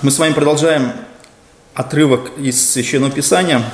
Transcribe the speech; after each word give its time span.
Мы 0.00 0.12
с 0.12 0.18
вами 0.20 0.32
продолжаем 0.32 0.92
отрывок 1.74 2.30
из 2.38 2.70
Священного 2.70 3.10
Писания. 3.10 3.64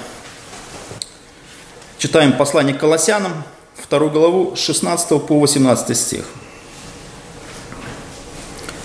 Читаем 1.98 2.32
послание 2.32 2.74
к 2.74 2.80
Колоссянам, 2.80 3.44
вторую 3.74 4.10
главу, 4.10 4.56
16 4.56 5.06
по 5.26 5.38
18 5.38 5.94
стих. 5.94 6.24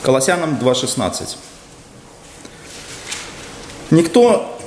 Колоссянам 0.04 0.60
2.16. 0.62 1.38
Никто, 3.92 4.60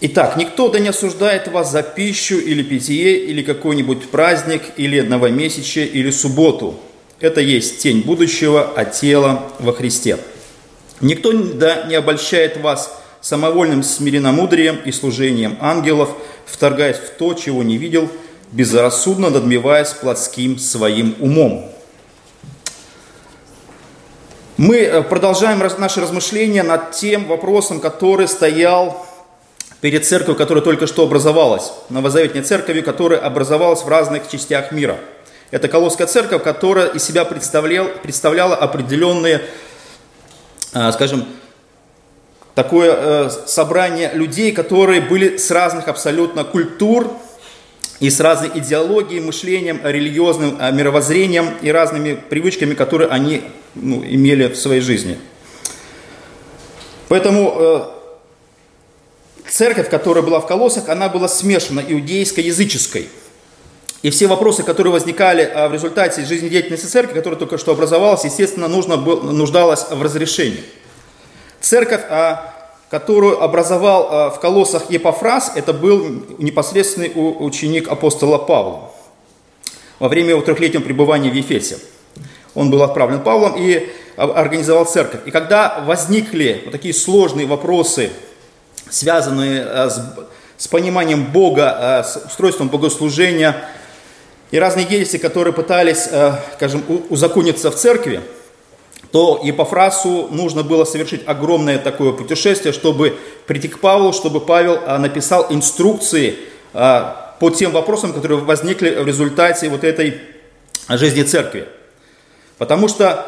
итак, 0.00 0.36
никто 0.36 0.68
да 0.68 0.80
не 0.80 0.88
осуждает 0.88 1.46
вас 1.46 1.70
за 1.70 1.84
пищу 1.84 2.40
или 2.40 2.64
питье, 2.64 3.24
или 3.24 3.44
какой-нибудь 3.44 4.10
праздник, 4.10 4.62
или 4.76 5.00
новомесячие, 5.00 5.86
или 5.86 6.10
субботу. 6.10 6.80
Это 7.20 7.40
есть 7.40 7.78
тень 7.78 8.02
будущего, 8.02 8.72
а 8.74 8.84
тело 8.84 9.48
во 9.60 9.72
Христе. 9.72 10.18
Никто 11.00 11.32
да 11.32 11.84
не 11.84 11.94
обольщает 11.94 12.56
вас 12.56 12.98
самовольным 13.20 13.82
смиренномудрием 13.82 14.80
и 14.84 14.92
служением 14.92 15.58
ангелов, 15.60 16.10
вторгаясь 16.46 16.96
в 16.96 17.10
то, 17.18 17.34
чего 17.34 17.62
не 17.62 17.76
видел, 17.76 18.08
безрассудно 18.52 19.30
надмеваясь 19.30 19.90
плотским 19.90 20.58
своим 20.58 21.16
умом. 21.20 21.70
Мы 24.56 24.78
э, 24.78 25.02
продолжаем 25.02 25.58
наши 25.78 26.00
размышления 26.00 26.62
над 26.62 26.92
тем 26.92 27.26
вопросом, 27.26 27.78
который 27.78 28.26
стоял 28.26 29.06
перед 29.82 30.06
церковью, 30.06 30.36
которая 30.36 30.64
только 30.64 30.86
что 30.86 31.02
образовалась, 31.02 31.72
новозаветной 31.90 32.40
церковью, 32.40 32.82
которая 32.82 33.18
образовалась 33.18 33.82
в 33.82 33.88
разных 33.88 34.30
частях 34.30 34.72
мира. 34.72 34.98
Это 35.50 35.68
Колосская 35.68 36.06
церковь, 36.06 36.42
которая 36.42 36.86
из 36.86 37.04
себя 37.04 37.26
представлял, 37.26 37.86
представляла 38.02 38.56
определенные 38.56 39.42
скажем, 40.92 41.24
такое 42.54 42.94
э, 42.96 43.30
собрание 43.46 44.10
людей, 44.14 44.52
которые 44.52 45.00
были 45.00 45.36
с 45.36 45.50
разных 45.50 45.88
абсолютно 45.88 46.44
культур 46.44 47.12
и 48.00 48.10
с 48.10 48.20
разной 48.20 48.50
идеологией, 48.54 49.20
мышлением, 49.20 49.80
религиозным 49.82 50.58
э, 50.60 50.72
мировоззрением 50.72 51.54
и 51.62 51.70
разными 51.70 52.14
привычками, 52.14 52.74
которые 52.74 53.08
они 53.08 53.42
ну, 53.74 54.02
имели 54.02 54.48
в 54.48 54.56
своей 54.56 54.80
жизни. 54.80 55.18
Поэтому 57.08 57.54
э, 57.56 57.84
церковь, 59.48 59.88
которая 59.88 60.24
была 60.24 60.40
в 60.40 60.46
Колоссах, 60.46 60.88
она 60.88 61.08
была 61.08 61.28
смешана 61.28 61.80
иудейско-языческой. 61.80 63.08
И 64.06 64.10
все 64.10 64.28
вопросы, 64.28 64.62
которые 64.62 64.92
возникали 64.92 65.42
а, 65.52 65.68
в 65.68 65.72
результате 65.72 66.24
жизнедеятельности 66.24 66.86
церкви, 66.86 67.14
которая 67.14 67.40
только 67.40 67.58
что 67.58 67.72
образовалась, 67.72 68.22
естественно, 68.22 68.68
нужно 68.68 68.96
был, 68.96 69.20
нуждалась 69.20 69.84
в 69.90 70.00
разрешении. 70.00 70.62
Церковь, 71.60 72.02
а, 72.08 72.54
которую 72.88 73.42
образовал 73.42 74.08
а, 74.08 74.30
в 74.30 74.38
колоссах 74.38 74.92
Епофраз, 74.92 75.50
это 75.56 75.72
был 75.72 76.22
непосредственный 76.38 77.10
ученик 77.16 77.88
апостола 77.88 78.38
Павла 78.38 78.92
во 79.98 80.08
время 80.08 80.30
его 80.30 80.40
трехлетнего 80.42 80.82
пребывания 80.82 81.28
в 81.28 81.34
Ефесе. 81.34 81.78
Он 82.54 82.70
был 82.70 82.84
отправлен 82.84 83.22
Павлом 83.22 83.56
и 83.58 83.90
организовал 84.16 84.84
церковь. 84.84 85.22
И 85.24 85.32
когда 85.32 85.82
возникли 85.84 86.60
вот 86.62 86.70
такие 86.70 86.94
сложные 86.94 87.48
вопросы, 87.48 88.12
связанные 88.88 89.64
с, 89.64 90.00
с 90.58 90.68
пониманием 90.68 91.24
Бога, 91.24 92.04
с 92.06 92.24
устройством 92.24 92.68
богослужения, 92.68 93.64
и 94.56 94.58
разные 94.58 94.86
ереси, 94.86 95.18
которые 95.18 95.52
пытались, 95.52 96.08
э, 96.10 96.32
скажем, 96.54 96.82
узакониться 97.10 97.70
в 97.70 97.76
церкви, 97.76 98.22
то 99.12 99.38
Епофрасу 99.44 100.28
нужно 100.30 100.62
было 100.62 100.86
совершить 100.86 101.20
огромное 101.26 101.78
такое 101.78 102.12
путешествие, 102.12 102.72
чтобы 102.72 103.18
прийти 103.46 103.68
к 103.68 103.80
Павлу, 103.80 104.14
чтобы 104.14 104.40
Павел 104.40 104.76
э, 104.76 104.96
написал 104.96 105.48
инструкции 105.50 106.36
э, 106.72 107.02
по 107.38 107.50
тем 107.50 107.72
вопросам, 107.72 108.14
которые 108.14 108.40
возникли 108.40 108.94
в 108.94 109.06
результате 109.06 109.68
вот 109.68 109.84
этой 109.84 110.22
жизни 110.88 111.22
церкви. 111.22 111.68
Потому 112.56 112.88
что, 112.88 113.26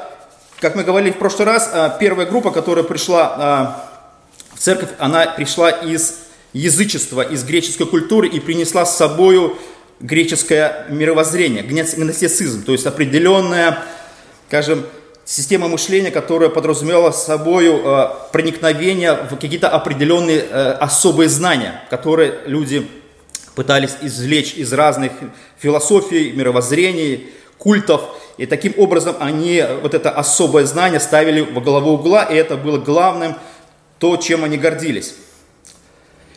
как 0.60 0.76
мы 0.76 0.82
говорили 0.82 1.12
в 1.12 1.18
прошлый 1.18 1.46
раз, 1.46 1.70
первая 2.00 2.24
группа, 2.26 2.50
которая 2.52 2.84
пришла 2.84 3.84
в 4.54 4.58
церковь, 4.58 4.88
она 4.98 5.26
пришла 5.26 5.68
из 5.68 6.20
язычества, 6.54 7.20
из 7.20 7.44
греческой 7.44 7.86
культуры 7.86 8.28
и 8.28 8.40
принесла 8.40 8.86
с 8.86 8.96
собой 8.96 9.52
греческое 10.00 10.86
мировоззрение, 10.88 11.62
гностицизм, 11.62 12.64
то 12.64 12.72
есть 12.72 12.86
определенная, 12.86 13.78
скажем, 14.48 14.86
система 15.24 15.68
мышления, 15.68 16.10
которая 16.10 16.48
подразумевала 16.48 17.10
собой 17.10 17.66
э, 17.66 18.08
проникновение 18.32 19.14
в 19.14 19.36
какие-то 19.36 19.68
определенные 19.68 20.38
э, 20.38 20.70
особые 20.72 21.28
знания, 21.28 21.82
которые 21.90 22.40
люди 22.46 22.88
пытались 23.54 23.96
извлечь 24.00 24.54
из 24.54 24.72
разных 24.72 25.12
философий, 25.58 26.32
мировоззрений, 26.32 27.30
культов. 27.58 28.02
И 28.38 28.46
таким 28.46 28.72
образом 28.76 29.16
они 29.18 29.62
вот 29.82 29.94
это 29.94 30.10
особое 30.10 30.64
знание 30.64 31.00
ставили 31.00 31.40
во 31.40 31.60
главу 31.60 31.94
угла, 31.94 32.22
и 32.24 32.34
это 32.34 32.56
было 32.56 32.78
главным, 32.78 33.36
то, 33.98 34.16
чем 34.16 34.44
они 34.44 34.56
гордились. 34.56 35.14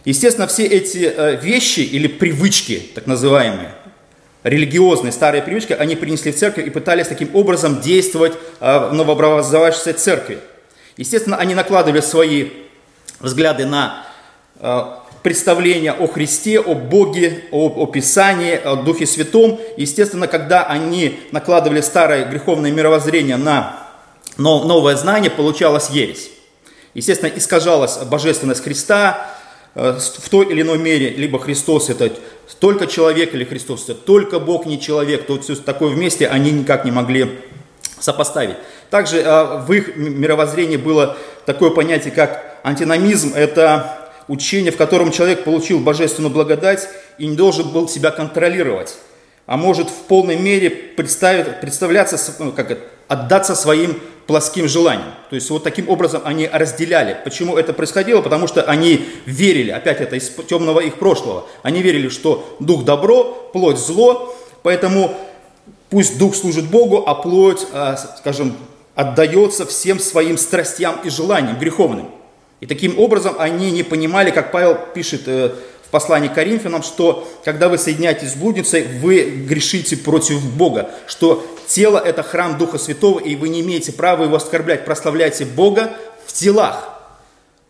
Естественно, 0.05 0.47
все 0.47 0.65
эти 0.65 1.13
э, 1.15 1.35
вещи 1.35 1.81
или 1.81 2.07
привычки, 2.07 2.81
так 2.95 3.05
называемые, 3.05 3.75
религиозные 4.43 5.11
старые 5.11 5.43
привычки, 5.43 5.73
они 5.73 5.95
принесли 5.95 6.31
в 6.31 6.37
церковь 6.37 6.65
и 6.65 6.69
пытались 6.71 7.07
таким 7.07 7.35
образом 7.35 7.81
действовать 7.81 8.33
э, 8.59 8.89
в 8.89 8.93
новообразовавшейся 8.93 9.93
церкви. 9.93 10.39
Естественно, 10.97 11.37
они 11.37 11.53
накладывали 11.53 12.01
свои 12.01 12.49
взгляды 13.19 13.65
на 13.65 14.05
э, 14.59 14.83
представление 15.21 15.91
о 15.91 16.07
Христе, 16.07 16.59
о 16.59 16.73
Боге, 16.73 17.43
о, 17.51 17.67
о 17.69 17.85
Писании, 17.85 18.55
о 18.55 18.77
Духе 18.77 19.05
Святом. 19.05 19.59
Естественно, 19.77 20.27
когда 20.27 20.63
они 20.63 21.19
накладывали 21.31 21.81
старое 21.81 22.25
греховное 22.25 22.71
мировоззрение 22.71 23.37
на 23.37 23.87
новое 24.37 24.95
знание, 24.95 25.29
получалась 25.29 25.89
ересь. 25.91 26.31
Естественно, 26.93 27.29
искажалась 27.29 27.97
божественность 27.99 28.63
Христа, 28.63 29.29
в 29.73 30.29
той 30.29 30.47
или 30.47 30.61
иной 30.61 30.77
мере, 30.77 31.09
либо 31.09 31.39
Христос 31.39 31.89
это 31.89 32.11
только 32.59 32.87
человек 32.87 33.33
или 33.33 33.45
Христос 33.45 33.83
это 33.85 33.95
только 33.95 34.39
Бог, 34.39 34.65
не 34.65 34.79
человек, 34.79 35.25
то 35.25 35.39
все 35.39 35.55
такое 35.55 35.89
вместе 35.89 36.27
они 36.27 36.51
никак 36.51 36.83
не 36.85 36.91
могли 36.91 37.39
сопоставить. 37.99 38.57
Также 38.89 39.19
э, 39.19 39.63
в 39.65 39.71
их 39.71 39.95
мировоззрении 39.95 40.77
было 40.77 41.17
такое 41.45 41.69
понятие, 41.69 42.11
как 42.11 42.59
антиномизм, 42.63 43.33
это 43.33 44.09
учение, 44.27 44.71
в 44.71 44.77
котором 44.77 45.11
человек 45.11 45.43
получил 45.43 45.79
божественную 45.79 46.33
благодать 46.33 46.87
и 47.17 47.27
не 47.27 47.35
должен 47.35 47.69
был 47.69 47.87
себя 47.87 48.11
контролировать, 48.11 48.95
а 49.51 49.57
может 49.57 49.89
в 49.89 50.03
полной 50.07 50.37
мере 50.37 50.69
представляться, 50.69 52.17
ну, 52.39 52.53
как 52.53 52.71
это, 52.71 52.83
отдаться 53.09 53.53
своим 53.53 53.99
плоским 54.25 54.69
желанием. 54.69 55.09
То 55.29 55.35
есть 55.35 55.49
вот 55.49 55.61
таким 55.61 55.89
образом 55.89 56.21
они 56.23 56.47
разделяли. 56.47 57.17
Почему 57.25 57.57
это 57.57 57.73
происходило? 57.73 58.21
Потому 58.21 58.47
что 58.47 58.61
они 58.61 59.05
верили, 59.25 59.71
опять 59.71 59.99
это 59.99 60.15
из 60.15 60.29
темного 60.47 60.79
их 60.79 60.99
прошлого, 60.99 61.47
они 61.63 61.81
верили, 61.81 62.07
что 62.07 62.55
дух 62.61 62.85
добро, 62.85 63.49
плоть 63.51 63.77
зло, 63.77 64.33
поэтому 64.63 65.13
пусть 65.89 66.17
дух 66.17 66.33
служит 66.33 66.67
Богу, 66.67 67.03
а 67.05 67.13
плоть, 67.13 67.67
а, 67.73 67.97
скажем, 67.97 68.55
отдается 68.95 69.65
всем 69.65 69.99
своим 69.99 70.37
страстям 70.37 71.01
и 71.03 71.09
желаниям 71.09 71.59
греховным. 71.59 72.09
И 72.61 72.67
таким 72.67 72.97
образом 72.97 73.35
они 73.37 73.69
не 73.71 73.83
понимали, 73.83 74.31
как 74.31 74.53
Павел 74.53 74.77
пишет 74.93 75.23
э, 75.25 75.55
послании 75.91 76.29
к 76.29 76.33
Коринфянам, 76.33 76.83
что 76.83 77.27
когда 77.43 77.69
вы 77.69 77.77
соединяетесь 77.77 78.31
с 78.31 78.35
блудницей, 78.35 78.87
вы 79.01 79.21
грешите 79.47 79.97
против 79.97 80.41
Бога, 80.55 80.89
что 81.07 81.45
Тело– 81.71 81.99
это 82.05 82.21
храм 82.21 82.57
Духа 82.57 82.77
Святого, 82.77 83.21
и 83.21 83.33
вы 83.37 83.47
не 83.47 83.61
имеете 83.61 83.93
права 83.93 84.25
его 84.25 84.35
оскорблять. 84.35 84.83
Прославляйте 84.83 85.45
Бога 85.45 85.93
в 86.25 86.33
телах. 86.33 86.99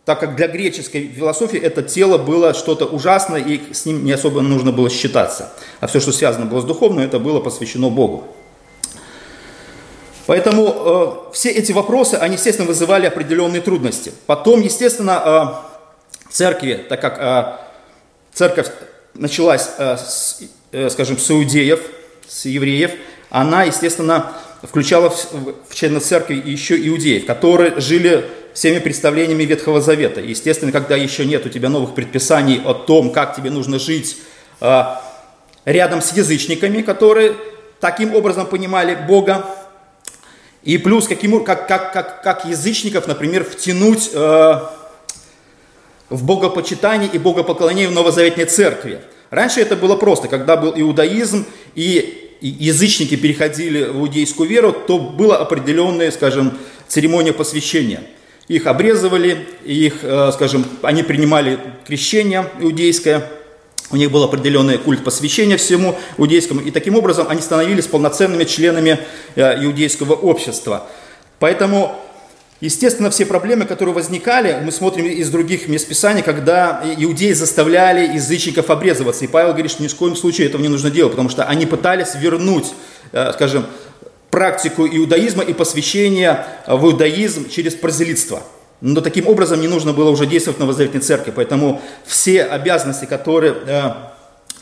Так 0.04 0.18
как 0.18 0.34
для 0.34 0.48
греческой 0.48 1.06
философии 1.06 1.60
это 1.60 1.84
тело 1.84 2.18
было 2.18 2.52
что-то 2.52 2.86
ужасное, 2.86 3.40
и 3.40 3.72
с 3.72 3.86
ним 3.86 4.04
не 4.04 4.10
особо 4.10 4.40
нужно 4.40 4.72
было 4.72 4.90
считаться. 4.90 5.52
А 5.78 5.86
все, 5.86 6.00
что 6.00 6.10
связано 6.10 6.46
было 6.46 6.60
с 6.60 6.64
духовным, 6.64 7.04
это 7.04 7.20
было 7.20 7.38
посвящено 7.38 7.90
Богу. 7.90 8.24
Поэтому 10.26 11.28
э, 11.30 11.32
все 11.32 11.50
эти 11.50 11.70
вопросы, 11.70 12.16
они, 12.16 12.34
естественно, 12.34 12.66
вызывали 12.66 13.06
определенные 13.06 13.62
трудности. 13.62 14.12
Потом, 14.26 14.62
естественно, 14.62 15.62
э, 16.28 16.32
церкви, 16.32 16.84
так 16.88 17.00
как 17.00 17.18
э, 17.20 17.71
церковь 18.32 18.68
началась, 19.14 19.70
э, 19.78 19.96
э, 20.72 20.90
скажем, 20.90 21.18
с 21.18 21.30
иудеев, 21.30 21.80
с 22.28 22.46
евреев– 22.46 22.92
она, 23.32 23.62
естественно, 23.62 24.30
включала 24.62 25.08
в 25.08 25.74
члены 25.74 26.00
церкви 26.00 26.34
еще 26.44 26.76
иудеев, 26.86 27.24
которые 27.24 27.80
жили 27.80 28.26
всеми 28.52 28.78
представлениями 28.78 29.44
Ветхого 29.44 29.80
Завета. 29.80 30.20
Естественно, 30.20 30.70
когда 30.70 30.96
еще 30.96 31.24
нет 31.24 31.46
у 31.46 31.48
тебя 31.48 31.70
новых 31.70 31.94
предписаний 31.94 32.60
о 32.62 32.74
том, 32.74 33.10
как 33.10 33.34
тебе 33.34 33.48
нужно 33.48 33.78
жить 33.78 34.18
а, 34.60 35.02
рядом 35.64 36.02
с 36.02 36.12
язычниками, 36.12 36.82
которые 36.82 37.32
таким 37.80 38.14
образом 38.14 38.46
понимали 38.46 38.94
Бога, 38.94 39.46
и 40.62 40.76
плюс 40.76 41.08
каким, 41.08 41.42
как, 41.42 41.66
как, 41.66 41.94
как, 41.94 42.22
как 42.22 42.44
язычников, 42.44 43.06
например, 43.06 43.44
втянуть 43.44 44.10
э, 44.12 44.60
в 46.10 46.24
богопочитании 46.24 47.08
и 47.12 47.18
богопоклонении 47.18 47.86
в 47.86 47.92
Новозаветной 47.92 48.44
Церкви. 48.44 49.00
Раньше 49.30 49.60
это 49.60 49.76
было 49.76 49.96
просто, 49.96 50.28
когда 50.28 50.56
был 50.56 50.72
иудаизм 50.76 51.46
и 51.74 52.36
язычники 52.42 53.16
переходили 53.16 53.84
в 53.84 54.00
иудейскую 54.00 54.48
веру, 54.48 54.72
то 54.72 54.98
была 54.98 55.38
определенная, 55.38 56.10
скажем, 56.10 56.58
церемония 56.88 57.32
посвящения. 57.32 58.02
Их 58.48 58.66
обрезывали, 58.66 59.46
их, 59.64 59.98
э, 60.02 60.30
скажем, 60.34 60.66
они 60.82 61.02
принимали 61.02 61.58
крещение 61.86 62.50
иудейское, 62.60 63.30
у 63.90 63.96
них 63.96 64.10
был 64.10 64.24
определенный 64.24 64.78
культ 64.78 65.04
посвящения 65.04 65.56
всему 65.56 65.96
иудейскому, 66.18 66.60
и 66.60 66.70
таким 66.70 66.96
образом 66.96 67.26
они 67.28 67.40
становились 67.40 67.86
полноценными 67.86 68.44
членами 68.44 68.98
э, 69.36 69.64
иудейского 69.64 70.14
общества. 70.14 70.88
Поэтому 71.38 71.94
Естественно, 72.62 73.10
все 73.10 73.26
проблемы, 73.26 73.64
которые 73.64 73.92
возникали, 73.92 74.60
мы 74.62 74.70
смотрим 74.70 75.06
из 75.06 75.30
других 75.30 75.66
мест 75.66 75.88
Писания, 75.88 76.22
когда 76.22 76.80
иудеи 76.96 77.32
заставляли 77.32 78.14
язычников 78.14 78.70
обрезываться. 78.70 79.24
И 79.24 79.26
Павел 79.26 79.50
говорит, 79.50 79.72
что 79.72 79.82
ни 79.82 79.88
в 79.88 79.96
коем 79.96 80.14
случае 80.14 80.46
этого 80.46 80.62
не 80.62 80.68
нужно 80.68 80.88
делать, 80.88 81.10
потому 81.10 81.28
что 81.28 81.42
они 81.42 81.66
пытались 81.66 82.14
вернуть, 82.14 82.66
э, 83.10 83.32
скажем, 83.32 83.66
практику 84.30 84.86
иудаизма 84.86 85.42
и 85.42 85.52
посвящения 85.52 86.46
в 86.68 86.86
иудаизм 86.86 87.48
через 87.48 87.74
прозелитство. 87.74 88.44
Но 88.80 89.00
таким 89.00 89.26
образом 89.26 89.60
не 89.60 89.66
нужно 89.66 89.92
было 89.92 90.10
уже 90.10 90.26
действовать 90.26 90.60
на 90.60 90.66
Новозаветной 90.66 91.00
церкви. 91.00 91.32
Поэтому 91.34 91.82
все 92.06 92.44
обязанности, 92.44 93.06
которые 93.06 93.56
э, 93.66 93.90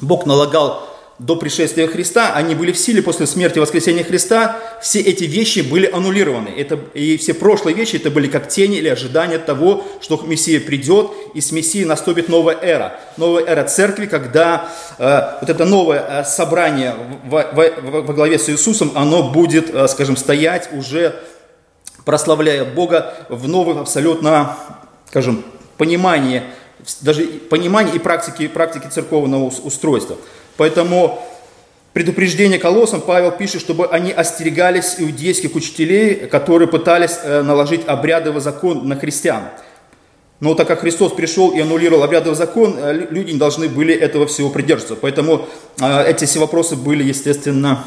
Бог 0.01 0.25
налагал 0.25 0.89
до 1.21 1.37
пришествия 1.37 1.87
Христа, 1.87 2.33
они 2.35 2.55
были 2.55 2.73
в 2.73 2.79
силе 2.79 3.03
после 3.03 3.27
смерти 3.27 3.59
и 3.59 3.61
воскресения 3.61 4.03
Христа, 4.03 4.59
все 4.81 5.01
эти 5.01 5.25
вещи 5.25 5.61
были 5.61 5.87
аннулированы. 5.87 6.49
Это, 6.49 6.81
и 6.95 7.19
все 7.19 7.35
прошлые 7.35 7.77
вещи 7.77 7.97
это 7.97 8.11
были 8.11 8.27
как 8.27 8.49
тени 8.49 8.79
или 8.79 8.89
ожидания 8.89 9.39
того, 9.39 9.85
что 10.01 10.19
Мессия 10.27 10.61
придет, 10.61 11.11
и 11.35 11.43
с 11.43 11.53
Мессией 11.53 11.85
наступит 11.85 12.31
новая 12.31 12.57
эра. 12.63 12.99
Новая 13.19 13.45
эра 13.45 13.65
церкви, 13.65 14.07
когда 14.07 14.71
э, 14.99 15.21
вот 15.43 15.51
это 15.51 15.67
новое 15.67 16.03
э, 16.09 16.25
собрание 16.25 16.95
во, 17.27 17.47
во, 17.53 18.01
во 18.01 18.15
главе 18.15 18.39
с 18.39 18.49
Иисусом, 18.49 18.93
оно 18.95 19.31
будет, 19.31 19.69
э, 19.75 19.89
скажем, 19.89 20.17
стоять 20.17 20.71
уже, 20.73 21.17
прославляя 22.07 22.65
Бога 22.65 23.15
в 23.29 23.47
новом 23.47 23.79
абсолютно, 23.79 24.57
скажем, 25.11 25.45
понимании, 25.77 26.45
даже 27.03 27.27
понимании 27.27 27.97
и 27.97 27.99
практике, 27.99 28.49
практике 28.49 28.89
церковного 28.89 29.45
устройства. 29.45 30.17
Поэтому 30.61 31.27
предупреждение 31.95 32.59
колоссам 32.59 33.01
Павел 33.01 33.31
пишет, 33.31 33.63
чтобы 33.63 33.87
они 33.87 34.13
остерегались 34.13 34.97
иудейских 34.99 35.55
учителей, 35.55 36.27
которые 36.27 36.69
пытались 36.69 37.19
э, 37.23 37.41
наложить 37.41 37.81
обрядовый 37.87 38.43
закон 38.43 38.87
на 38.87 38.95
христиан. 38.97 39.45
Но 40.41 40.53
так 40.53 40.69
как 40.69 40.81
Христос 40.81 41.15
пришел 41.15 41.53
и 41.53 41.61
аннулировал 41.61 42.03
обрядовый 42.03 42.37
закон, 42.37 42.77
э, 42.77 43.07
люди 43.09 43.31
не 43.33 43.39
должны 43.39 43.71
были 43.71 43.95
этого 43.95 44.27
всего 44.27 44.51
придерживаться. 44.51 44.97
Поэтому 44.97 45.49
э, 45.81 46.11
эти 46.11 46.27
все 46.27 46.41
вопросы 46.41 46.77
были, 46.77 47.05
естественно, 47.05 47.83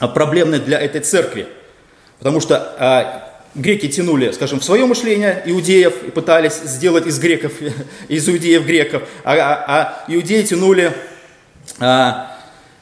проблемны 0.00 0.58
для 0.58 0.80
этой 0.80 1.02
церкви. 1.02 1.46
Потому 2.18 2.40
что 2.40 3.30
греки 3.54 3.88
тянули, 3.88 4.32
скажем, 4.32 4.58
в 4.58 4.64
свое 4.64 4.84
мышление 4.86 5.42
иудеев 5.44 6.02
и 6.04 6.10
пытались 6.10 6.54
сделать 6.54 7.06
из 7.06 7.20
греков, 7.20 7.52
из 8.08 8.28
иудеев 8.28 8.64
греков, 8.64 9.02
а, 9.24 9.34
а, 9.34 9.64
а 9.68 10.04
иудеи 10.08 10.42
тянули 10.42 10.92
а, 10.92 11.09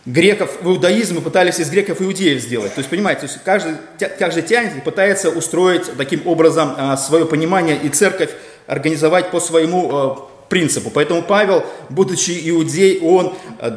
греков 0.08 0.62
в 0.62 0.68
иудаизм 0.68 1.18
и 1.18 1.20
пытались 1.20 1.60
из 1.60 1.70
греков 1.70 2.00
иудеев 2.00 2.40
сделать. 2.40 2.74
То 2.74 2.78
есть, 2.78 2.90
понимаете, 2.90 3.22
то 3.22 3.26
есть 3.26 3.38
каждый, 3.44 3.74
каждый 4.18 4.42
тянет 4.42 4.76
и 4.76 4.80
пытается 4.80 5.30
устроить 5.30 5.96
таким 5.96 6.26
образом 6.26 6.74
а, 6.76 6.96
свое 6.96 7.26
понимание 7.26 7.78
и 7.82 7.88
церковь 7.90 8.30
организовать 8.66 9.30
по 9.30 9.38
своему 9.38 9.90
а, 9.92 10.28
принципу. 10.48 10.90
Поэтому 10.90 11.22
Павел, 11.22 11.64
будучи 11.90 12.40
иудей, 12.48 13.00
он 13.00 13.34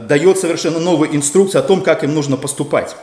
дает 0.07 0.37
совершенно 0.37 0.79
новые 0.79 1.13
инструкции 1.15 1.59
о 1.59 1.63
том, 1.63 1.81
как 1.81 2.05
им 2.05 2.13
нужно 2.13 2.37
поступать. 2.37 2.95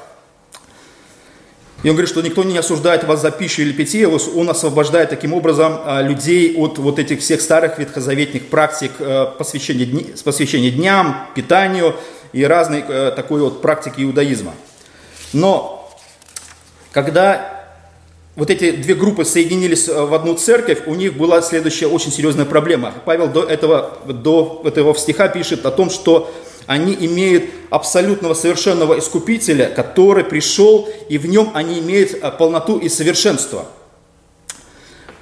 И 1.84 1.88
он 1.88 1.94
говорит, 1.94 2.10
что 2.10 2.22
никто 2.22 2.42
не 2.42 2.58
осуждает 2.58 3.04
вас 3.04 3.22
за 3.22 3.30
пищу 3.30 3.62
или 3.62 3.72
питье, 3.72 4.08
он 4.08 4.50
освобождает 4.50 5.10
таким 5.10 5.32
образом 5.32 5.80
а, 5.84 6.02
людей 6.02 6.56
от 6.56 6.78
вот 6.78 6.98
этих 6.98 7.20
всех 7.20 7.40
старых 7.40 7.78
ветхозаветных 7.78 8.46
практик 8.48 8.90
э, 8.98 9.26
посвящения, 9.38 10.04
посвящения 10.25 10.72
дням, 10.72 11.28
питанию 11.36 11.94
и 12.32 12.44
разной 12.44 12.84
э, 12.86 13.12
такой 13.14 13.42
вот 13.42 13.62
практики 13.62 14.02
иудаизма. 14.02 14.54
Но 15.32 15.88
когда 16.90 17.58
вот 18.34 18.50
эти 18.50 18.72
две 18.72 18.94
группы 18.94 19.24
соединились 19.24 19.88
э, 19.88 20.04
в 20.04 20.12
одну 20.14 20.34
церковь, 20.34 20.81
у 20.86 20.96
них 20.96 21.16
была 21.16 21.42
следующая 21.42 21.86
очень 21.86 22.10
серьезная 22.10 22.44
проблема. 22.44 22.92
Павел 23.04 23.28
до 23.28 23.44
этого, 23.44 23.98
до 24.04 24.62
этого 24.64 24.96
стиха 24.96 25.28
пишет 25.28 25.64
о 25.64 25.70
том, 25.70 25.90
что 25.90 26.32
они 26.69 26.94
имеют 26.94 27.44
абсолютного 27.70 28.35
совершенного 28.35 28.99
искупителя, 28.99 29.73
который 29.75 30.23
пришел, 30.23 30.87
и 31.09 31.17
в 31.17 31.26
нем 31.26 31.50
они 31.55 31.79
имеют 31.79 32.23
а, 32.23 32.31
полноту 32.31 32.79
и 32.79 32.91
совершенство. 32.91 33.65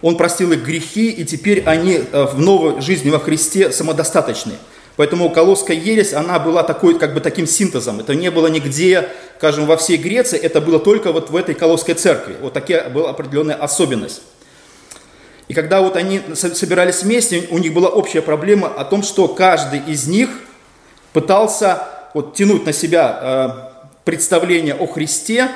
Он 0.03 0.17
простил 0.17 0.51
их 0.51 0.65
грехи, 0.65 1.09
и 1.09 1.25
теперь 1.25 1.63
они 1.65 2.03
а, 2.11 2.27
в 2.27 2.41
новой 2.41 2.81
жизни 2.83 3.11
во 3.11 3.21
Христе 3.21 3.71
самодостаточны. 3.71 4.55
Поэтому 4.97 5.31
Колосская 5.31 5.77
ересь, 5.77 6.15
она 6.15 6.41
была 6.41 6.65
такой, 6.65 6.99
как 6.99 7.15
бы 7.15 7.21
таким 7.21 7.47
синтезом. 7.47 8.01
Это 8.01 8.17
не 8.17 8.33
было 8.33 8.49
нигде, 8.49 9.09
скажем, 9.39 9.67
во 9.67 9.77
всей 9.77 9.99
Греции, 9.99 10.41
это 10.41 10.61
было 10.61 10.81
только 10.81 11.13
вот 11.13 11.31
в 11.31 11.37
этой 11.37 11.55
Колосской 11.55 11.95
церкви. 11.95 12.35
Вот 12.43 12.55
такая 12.55 12.91
была 12.91 13.11
определенная 13.11 13.55
особенность. 13.55 14.23
И 15.47 15.55
когда 15.55 15.81
вот 15.81 15.95
они 15.95 16.21
собирались 16.35 17.05
вместе, 17.05 17.45
у 17.51 17.59
них 17.59 17.73
была 17.73 17.89
общая 17.89 18.21
проблема 18.21 18.67
о 18.67 18.85
том, 18.85 19.05
что 19.05 19.29
каждый 19.29 19.79
из 19.87 20.09
них– 20.09 20.29
пытался 21.17 21.83
вот, 22.13 22.35
тянуть 22.35 22.67
на 22.67 22.75
себя 22.75 23.19
э, 23.23 23.49
представление 24.05 24.75
о 24.75 24.87
Христе, 24.87 25.49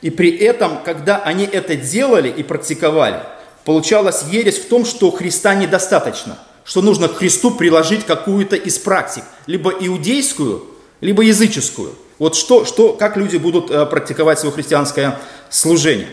и 0.00 0.08
при 0.08 0.34
этом, 0.34 0.78
когда 0.82 1.18
они 1.18 1.44
это 1.44 1.76
делали 1.76 2.30
и 2.30 2.42
практиковали, 2.42 3.20
получалась 3.66 4.24
ересь 4.30 4.56
в 4.56 4.68
том, 4.68 4.86
что 4.86 5.10
Христа 5.10 5.54
недостаточно, 5.54 6.38
что 6.64 6.80
нужно 6.80 7.08
к 7.08 7.16
Христу 7.16 7.50
приложить 7.50 8.06
какую-то 8.06 8.56
из 8.56 8.78
практик, 8.78 9.24
либо 9.46 9.70
иудейскую, 9.70 10.64
либо 11.02 11.22
языческую. 11.22 11.90
Вот 12.18 12.34
что, 12.34 12.64
что, 12.64 12.94
как 12.94 13.18
люди 13.18 13.36
будут 13.36 13.70
э, 13.70 13.84
практиковать 13.84 14.38
свое 14.38 14.54
христианское 14.54 15.18
служение. 15.50 16.08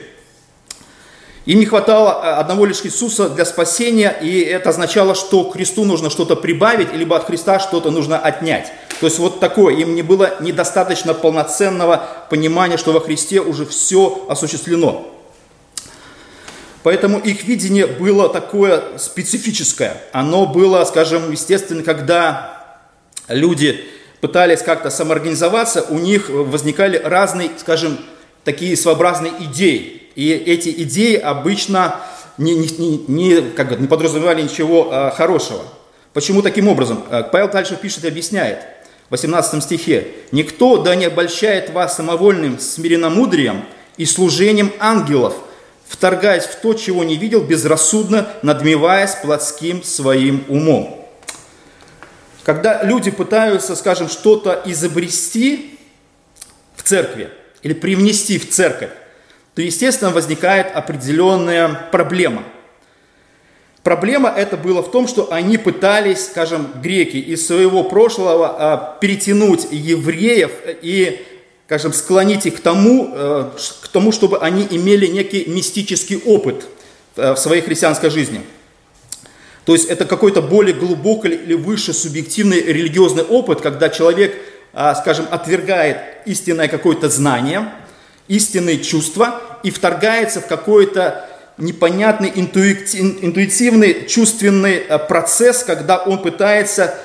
Им 1.46 1.60
не 1.60 1.66
хватало 1.66 2.22
э, 2.22 2.32
одного 2.32 2.66
лишь 2.66 2.82
Иисуса 2.84 3.30
для 3.30 3.46
спасения, 3.46 4.14
и 4.22 4.42
это 4.42 4.72
означало, 4.72 5.16
что 5.16 5.46
к 5.46 5.54
Христу 5.54 5.86
нужно 5.86 6.10
что-то 6.10 6.36
прибавить, 6.36 6.92
либо 6.92 7.16
от 7.16 7.26
Христа 7.28 7.60
что-то 7.60 7.92
нужно 7.92 8.20
отнять. 8.20 8.74
То 9.00 9.06
есть 9.06 9.20
вот 9.20 9.40
такое, 9.40 9.76
им 9.76 9.96
не 9.96 10.02
было 10.02 10.36
недостаточно 10.42 11.14
полноценного 11.14 12.06
понимания, 12.30 12.78
что 12.78 12.92
во 12.92 13.00
Христе 13.00 13.40
уже 13.40 13.66
все 13.66 14.26
осуществлено. 14.28 15.08
Поэтому 16.84 17.20
их 17.20 17.44
видение 17.44 17.88
было 17.88 18.30
такое 18.30 18.98
специфическое. 18.98 20.02
Оно 20.12 20.46
было, 20.46 20.84
скажем, 20.86 21.32
естественно, 21.32 21.84
когда 21.84 22.80
люди 23.28 23.86
пытались 24.22 24.62
как-то 24.62 24.90
самоорганизоваться, 24.90 25.86
у 25.90 25.98
них 25.98 26.30
возникали 26.30 26.98
разные, 26.98 27.52
скажем, 27.58 28.00
такие 28.44 28.76
своеобразные 28.76 29.34
идеи. 29.40 30.04
И 30.16 30.30
эти 30.32 30.70
идеи 30.84 31.16
обычно 31.16 32.02
не, 32.38 32.56
не, 32.56 33.06
не, 33.08 33.42
как 33.52 33.70
бы, 33.70 33.76
не 33.76 33.88
подразумевали 33.88 34.42
ничего 34.42 34.90
а, 34.92 35.12
хорошего. 35.12 35.64
Почему 36.14 36.42
таким 36.42 36.68
образом? 36.68 37.04
А, 37.10 37.24
Павел 37.24 37.50
дальше 37.50 37.76
пишет 37.76 38.06
и 38.06 38.08
объясняет. 38.08 38.60
В 39.10 39.14
18 39.14 39.64
стихе. 39.64 40.08
«Никто 40.32 40.78
да 40.78 40.96
не 40.96 41.06
обольщает 41.06 41.72
вас 41.72 41.96
самовольным 41.96 42.60
смиренномудрием 42.60 43.66
и 43.98 44.06
служением 44.06 44.72
ангелов, 44.80 45.34
вторгаясь 45.88 46.46
в 46.46 46.56
то, 46.62 46.74
чего 46.76 47.04
не 47.04 47.16
видел, 47.16 47.42
безрассудно 47.42 48.28
надмеваясь 48.44 49.16
плотским 49.16 49.84
своим 49.84 50.46
умом». 50.48 51.08
Когда 52.44 52.84
люди 52.84 53.12
пытаются, 53.12 53.76
скажем, 53.76 54.10
что-то 54.10 54.62
изобрести 54.66 55.78
в 56.76 56.84
церкви 56.84 57.32
или 57.64 57.74
привнести 57.74 58.38
в 58.38 58.50
церковь, 58.50 58.92
то, 59.56 59.62
естественно, 59.62 60.12
возникает 60.12 60.68
определенная 60.76 61.68
проблема. 61.92 62.44
Проблема 63.90 64.30
это 64.30 64.56
была 64.56 64.84
в 64.84 64.92
том, 64.92 65.08
что 65.08 65.34
они 65.34 65.58
пытались, 65.58 66.26
скажем, 66.26 66.68
греки 66.80 67.18
из 67.18 67.48
своего 67.48 67.84
прошлого 67.84 68.56
а, 68.56 68.98
перетянуть 69.02 69.68
евреев 69.72 70.52
и, 70.84 71.26
скажем, 71.66 71.94
склонить 71.94 72.46
их 72.46 72.58
к 72.58 72.60
тому, 72.60 73.12
э, 73.12 73.50
к 73.82 73.88
тому, 73.88 74.12
чтобы 74.12 74.38
они 74.38 74.68
имели 74.70 75.08
некий 75.08 75.46
мистический 75.48 76.18
опыт 76.18 76.68
э, 77.16 77.34
в 77.34 77.38
своей 77.38 77.64
христианской 77.64 78.12
жизни. 78.12 78.42
То 79.66 79.74
есть 79.74 79.90
это 79.90 80.06
какой-то 80.06 80.44
более 80.44 80.76
глубокий 80.76 81.30
или 81.30 81.56
выше 81.56 81.92
субъективный 81.92 82.62
религиозный 82.62 83.24
опыт, 83.24 83.62
когда 83.62 83.90
человек, 83.90 84.36
а, 84.72 84.94
скажем, 84.94 85.26
отвергает 85.32 85.98
истинное 86.28 86.68
какое-то 86.68 87.10
знание– 87.10 87.74
истинные 88.30 88.80
чувства 88.80 89.42
и 89.64 89.72
вторгается 89.72 90.40
в 90.40 90.48
какое-то 90.48 91.29
непонятный 91.60 92.32
интуитивный 92.36 94.08
чувственный 94.08 94.76
э, 94.78 94.98
процесс, 95.00 95.64
когда 95.64 95.98
он 95.98 96.20
пытается 96.20 96.96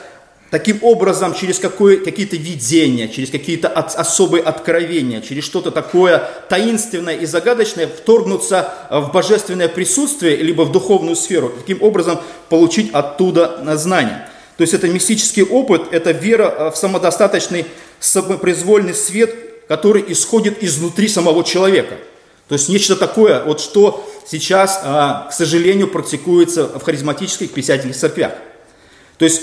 таким 0.50 0.78
образом 0.82 1.34
через 1.34 1.58
какие-то 1.58 2.36
видения, 2.36 3.08
через 3.08 3.30
какие-то 3.30 3.68
от, 3.68 3.96
особые 3.96 4.44
откровения, 4.44 5.20
через 5.20 5.44
что-то 5.44 5.72
такое 5.72 6.28
таинственное 6.48 7.16
и 7.16 7.26
загадочное 7.26 7.88
вторгнуться 7.88 8.72
в 8.88 9.10
божественное 9.12 9.68
присутствие, 9.68 10.36
либо 10.36 10.62
в 10.62 10.70
духовную 10.70 11.16
сферу, 11.16 11.52
таким 11.58 11.82
образом 11.82 12.20
получить 12.48 12.92
оттуда 12.92 13.76
знания. 13.76 14.28
То 14.56 14.62
есть 14.62 14.72
это 14.72 14.86
мистический 14.86 15.42
опыт, 15.42 15.92
это 15.92 16.12
вера 16.12 16.54
э, 16.56 16.70
в 16.70 16.76
самодостаточный 16.76 17.66
самопроизвольный 17.98 18.94
свет, 18.94 19.34
который 19.66 20.04
исходит 20.08 20.62
изнутри 20.62 21.08
самого 21.08 21.42
человека. 21.42 21.96
То 22.48 22.54
есть 22.54 22.68
нечто 22.68 22.94
такое, 22.96 23.42
вот 23.44 23.60
что 23.60 24.06
сейчас, 24.26 24.80
а, 24.82 25.28
к 25.30 25.32
сожалению, 25.32 25.88
практикуется 25.88 26.66
в 26.66 26.82
харизматических 26.82 27.52
писательских 27.52 27.96
церквях. 27.96 28.32
То 29.18 29.24
есть 29.24 29.42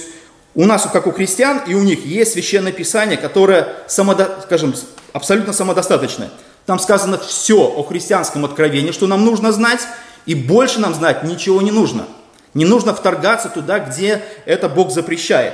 у 0.54 0.66
нас, 0.66 0.88
как 0.92 1.08
у 1.08 1.12
христиан, 1.12 1.62
и 1.66 1.74
у 1.74 1.82
них 1.82 2.06
есть 2.06 2.34
священное 2.34 2.72
писание, 2.72 3.18
которое, 3.18 3.76
самодо, 3.88 4.42
скажем, 4.44 4.76
абсолютно 5.14 5.54
самодостаточное. 5.54 6.30
Там 6.66 6.78
сказано 6.78 7.18
все 7.18 7.64
о 7.64 7.84
христианском 7.84 8.46
откровении, 8.46 8.92
что 8.92 9.08
нам 9.08 9.26
нужно 9.26 9.52
знать, 9.52 9.82
и 10.26 10.36
больше 10.36 10.80
нам 10.80 10.94
знать 10.94 11.24
ничего 11.24 11.62
не 11.62 11.72
нужно. 11.72 12.06
Не 12.54 12.66
нужно 12.66 12.94
вторгаться 12.94 13.50
туда, 13.50 13.80
где 13.80 14.22
это 14.46 14.70
Бог 14.70 14.92
запрещает. 14.92 15.54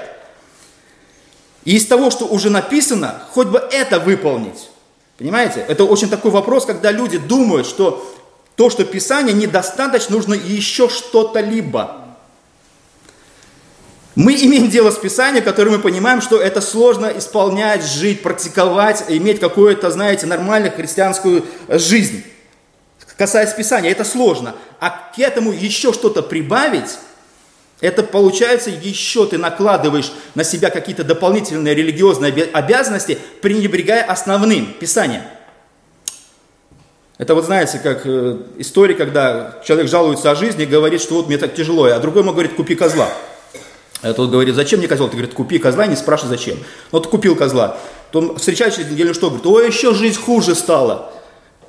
И 1.64 1.76
из 1.76 1.86
того, 1.86 2.12
что 2.12 2.26
уже 2.26 2.50
написано, 2.50 3.22
хоть 3.32 3.48
бы 3.48 3.60
это 3.60 4.00
выполнить. 4.00 4.70
Понимаете? 5.18 5.66
Это 5.68 5.84
очень 5.84 6.10
такой 6.10 6.32
вопрос, 6.32 6.66
когда 6.66 6.92
люди 6.92 7.18
думают, 7.18 7.68
что 7.68 8.14
то, 8.56 8.70
что 8.70 8.86
Писание 8.86 9.34
недостаточно, 9.34 10.16
нужно 10.16 10.34
еще 10.34 10.90
что-то 10.90 11.40
либо. 11.40 12.04
Мы 14.16 14.34
имеем 14.34 14.70
дело 14.70 14.90
с 14.90 14.98
Писанием, 14.98 15.44
которое 15.44 15.70
мы 15.70 15.80
понимаем, 15.80 16.22
что 16.22 16.42
это 16.42 16.60
сложно 16.60 17.06
исполнять, 17.16 17.84
жить, 17.84 18.24
практиковать, 18.24 19.06
иметь 19.10 19.40
какую-то, 19.40 19.92
знаете, 19.92 20.26
нормальную 20.26 20.74
христианскую 20.74 21.46
жизнь. 21.70 22.24
Касаясь 23.16 23.54
Писания, 23.54 23.92
это 23.92 24.04
сложно. 24.04 24.56
А 24.80 24.90
к 24.90 25.20
этому 25.20 25.52
еще 25.52 25.94
что-то 25.94 26.24
прибавить, 26.24 26.98
это 27.80 28.02
получается 28.04 28.72
еще 28.72 29.28
ты 29.28 29.38
накладываешь 29.38 30.12
на 30.36 30.44
себя 30.44 30.70
какие-то 30.70 31.04
дополнительные 31.04 31.76
религиозные 31.76 32.34
обязанности, 32.54 33.18
пренебрегая 33.42 34.04
основным 34.04 34.74
Писанием. 34.80 35.22
Это 37.20 37.34
вот 37.34 37.46
знаете, 37.46 37.80
как 37.80 38.02
э, 38.06 38.38
история, 38.58 38.94
когда 38.94 39.60
человек 39.66 39.90
жалуется 39.90 40.30
о 40.30 40.36
жизни 40.36 40.64
и 40.64 40.68
говорит, 40.68 41.02
что 41.02 41.16
вот 41.16 41.28
мне 41.28 41.38
так 41.38 41.56
тяжело, 41.56 41.86
а 41.86 42.00
другой 42.00 42.22
ему 42.22 42.32
говорит, 42.32 42.54
купи 42.54 42.76
козла. 42.76 43.10
А 44.02 44.14
тот 44.14 44.30
говорит, 44.30 44.54
зачем 44.54 44.80
мне 44.80 44.88
козел? 44.88 45.08
Ты 45.08 45.14
говорит, 45.14 45.34
купи 45.34 45.58
козла, 45.58 45.88
не 45.88 45.96
спрашивай 45.96 46.30
зачем. 46.30 46.58
Ну, 46.92 47.00
ты 47.00 47.10
купил 47.10 47.36
козла. 47.36 47.78
То 48.12 48.36
встречает 48.36 48.76
через 48.76 48.92
неделю, 48.92 49.16
что 49.16 49.30
говорит, 49.30 49.48
ой, 49.48 49.68
еще 49.68 49.96
жизнь 49.96 50.20
хуже 50.20 50.54
стала. 50.54 51.12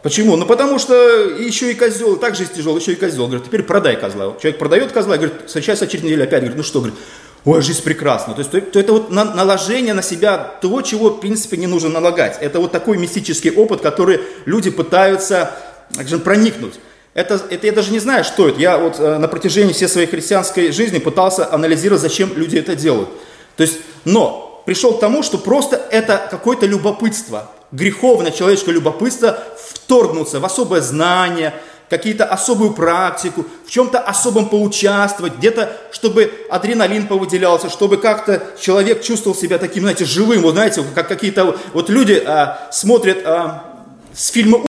Почему? 0.03 0.37
Ну, 0.37 0.47
потому 0.47 0.79
что 0.79 0.95
еще 0.95 1.73
и 1.73 1.75
козел, 1.75 2.17
так 2.17 2.37
жизнь 2.37 2.53
тяжелая, 2.55 2.81
еще 2.81 2.93
и 2.93 2.97
козел. 2.97 3.27
Говорит, 3.27 3.47
теперь 3.47 3.65
продай 3.65 3.97
козла. 3.97 4.37
Человек 4.41 4.59
продает 4.59 4.93
козла, 4.93 5.17
говорит, 5.17 5.47
встречается 5.47 5.87
через 5.87 6.05
неделю 6.05 6.25
опять, 6.25 6.41
говорит, 6.41 6.57
ну 6.57 6.63
что, 6.63 6.81
говорит, 6.81 6.99
ой, 7.45 7.63
жизнь 7.63 7.83
прекрасна. 7.83 8.35
То 8.35 8.41
есть 8.41 8.51
то, 8.51 8.61
то 8.61 8.79
это 8.79 8.93
вот 8.93 9.11
на, 9.11 9.25
наложение 9.25 9.95
на 9.95 10.03
себя 10.03 10.39
того, 10.39 10.83
чего, 10.83 11.11
в 11.11 11.21
принципе, 11.21 11.57
не 11.57 11.67
нужно 11.67 11.89
налагать. 11.89 12.39
Это 12.41 12.61
вот 12.61 12.71
такой 12.71 12.97
мистический 12.97 13.51
опыт, 13.51 13.81
который 13.81 14.21
люди 14.45 14.71
пытаются, 14.71 15.51
скажем, 15.93 16.21
проникнуть. 16.21 16.75
Это, 17.15 17.41
это 17.51 17.67
я 17.67 17.73
даже 17.73 17.91
не 17.91 17.99
знаю, 17.99 18.23
что 18.23 18.49
это. 18.49 18.61
Я 18.61 18.79
вот 18.79 19.01
э, 19.01 19.19
на 19.19 19.27
протяжении 19.27 19.73
всей 19.73 19.89
своей 19.89 20.07
христианской 20.07 20.71
жизни 20.71 20.99
пытался 20.99 21.53
анализировать, 21.53 22.03
зачем 22.03 22.33
люди 22.37 22.57
это 22.57 22.77
делают. 22.77 23.09
То 23.57 23.65
есть, 23.65 23.79
но 24.05 24.63
пришел 24.65 24.95
к 24.95 25.01
тому, 25.01 25.25
что 25.25 25.39
просто 25.39 25.81
это 25.91 26.29
какое-то 26.31 26.67
любопытство, 26.67 27.51
греховное 27.73 28.31
человеческое 28.31 28.73
любопытство 28.73 29.43
вторгнуться 29.89 30.39
в 30.39 30.45
особое 30.45 30.83
знание, 30.83 31.55
какие-то 31.89 32.27
особую 32.27 32.75
практику, 32.75 33.47
в 33.67 33.71
чем-то 33.71 33.99
особом 33.99 34.51
поучаствовать, 34.51 35.37
где-то, 35.37 35.75
чтобы 35.93 36.31
адреналин 36.51 37.07
повыделялся, 37.07 37.71
чтобы 37.71 37.97
как-то 37.97 38.43
человек 38.61 39.03
чувствовал 39.03 39.35
себя 39.35 39.57
таким, 39.57 39.85
знаете, 39.85 40.05
живым. 40.05 40.43
Вот 40.43 40.53
знаете, 40.53 40.85
как 40.95 41.09
какие-то 41.09 41.59
вот 41.73 41.89
люди 41.89 42.23
а, 42.27 42.69
смотрят 42.71 43.25
а, 43.25 43.87
с 44.13 44.29
фильма 44.29 44.67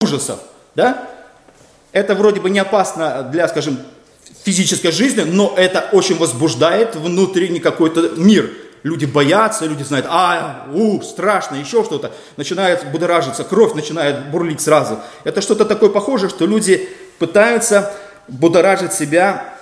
ужасов, 0.00 0.40
да, 0.74 1.06
это 1.92 2.14
вроде 2.14 2.40
бы 2.40 2.48
не 2.48 2.60
опасно 2.60 3.28
для, 3.30 3.46
скажем, 3.46 3.78
физической 4.42 4.90
жизни, 4.90 5.20
но 5.20 5.52
это 5.54 5.90
очень 5.92 6.16
возбуждает 6.16 6.96
внутренний 6.96 7.60
какой-то 7.60 8.12
мир. 8.16 8.50
Люди 8.84 9.06
боятся, 9.06 9.66
люди 9.66 9.82
знают, 9.82 10.06
а, 10.08 10.68
у, 10.72 11.02
страшно, 11.02 11.56
еще 11.56 11.82
что-то. 11.82 12.12
Начинает 12.36 12.88
будоражиться, 12.92 13.42
кровь 13.42 13.74
начинает 13.74 14.30
бурлить 14.30 14.60
сразу. 14.60 15.00
Это 15.24 15.40
что-то 15.40 15.64
такое 15.64 15.90
похожее, 15.90 16.30
что 16.30 16.46
люди 16.46 16.88
пытаются 17.18 17.92
будоражить 18.28 18.92
себя 18.92 19.52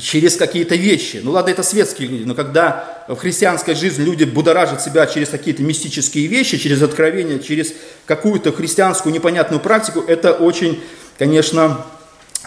через 0.00 0.36
какие-то 0.36 0.76
вещи. 0.76 1.20
Ну 1.22 1.32
ладно, 1.32 1.50
это 1.50 1.62
светские 1.62 2.08
люди, 2.08 2.22
но 2.22 2.34
когда 2.34 3.04
в 3.08 3.16
христианской 3.16 3.74
жизни 3.74 4.04
люди 4.04 4.24
будоражат 4.24 4.80
себя 4.80 5.06
через 5.06 5.28
какие-то 5.28 5.62
мистические 5.62 6.28
вещи, 6.28 6.56
через 6.56 6.80
откровения, 6.80 7.40
через 7.40 7.74
какую-то 8.06 8.52
христианскую 8.52 9.12
непонятную 9.12 9.60
практику, 9.60 10.00
это 10.00 10.32
очень 10.32 10.80
конечно, 11.20 11.84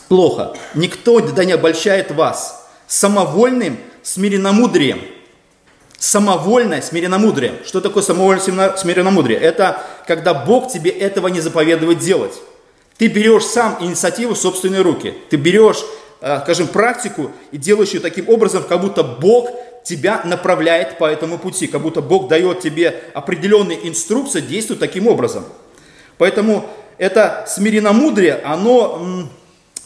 плохо. 0.07 0.57
Никто 0.73 1.19
да 1.19 1.45
не 1.45 1.51
обольщает 1.51 2.09
вас 2.09 2.67
самовольным 2.87 3.77
смиренномудрием. 4.01 4.99
Самовольное 6.03 6.81
смиренномудрие. 6.81 7.61
Что 7.65 7.79
такое 7.79 8.03
самовольное 8.03 8.75
смиренномудрие? 8.75 9.39
Это 9.39 9.81
когда 10.05 10.33
Бог 10.33 10.69
тебе 10.69 10.91
этого 10.91 11.29
не 11.29 11.39
заповедует 11.39 11.99
делать. 11.99 12.33
Ты 12.97 13.07
берешь 13.07 13.45
сам 13.45 13.77
инициативу 13.79 14.33
в 14.33 14.37
собственные 14.37 14.81
руки. 14.81 15.13
Ты 15.29 15.37
берешь, 15.37 15.81
э, 16.19 16.41
скажем, 16.41 16.67
практику 16.67 17.31
и 17.53 17.57
делаешь 17.57 17.91
ее 17.91 18.01
таким 18.01 18.27
образом, 18.27 18.65
как 18.67 18.81
будто 18.81 19.01
Бог 19.01 19.49
тебя 19.85 20.19
направляет 20.25 20.97
по 20.97 21.05
этому 21.05 21.37
пути, 21.37 21.67
как 21.67 21.79
будто 21.79 22.01
Бог 22.01 22.27
дает 22.27 22.59
тебе 22.59 23.01
определенные 23.13 23.87
инструкции 23.87 24.41
действовать 24.41 24.81
таким 24.81 25.07
образом. 25.07 25.45
Поэтому 26.17 26.69
это 26.97 27.45
смиренномудрие, 27.47 28.41
оно 28.43 29.29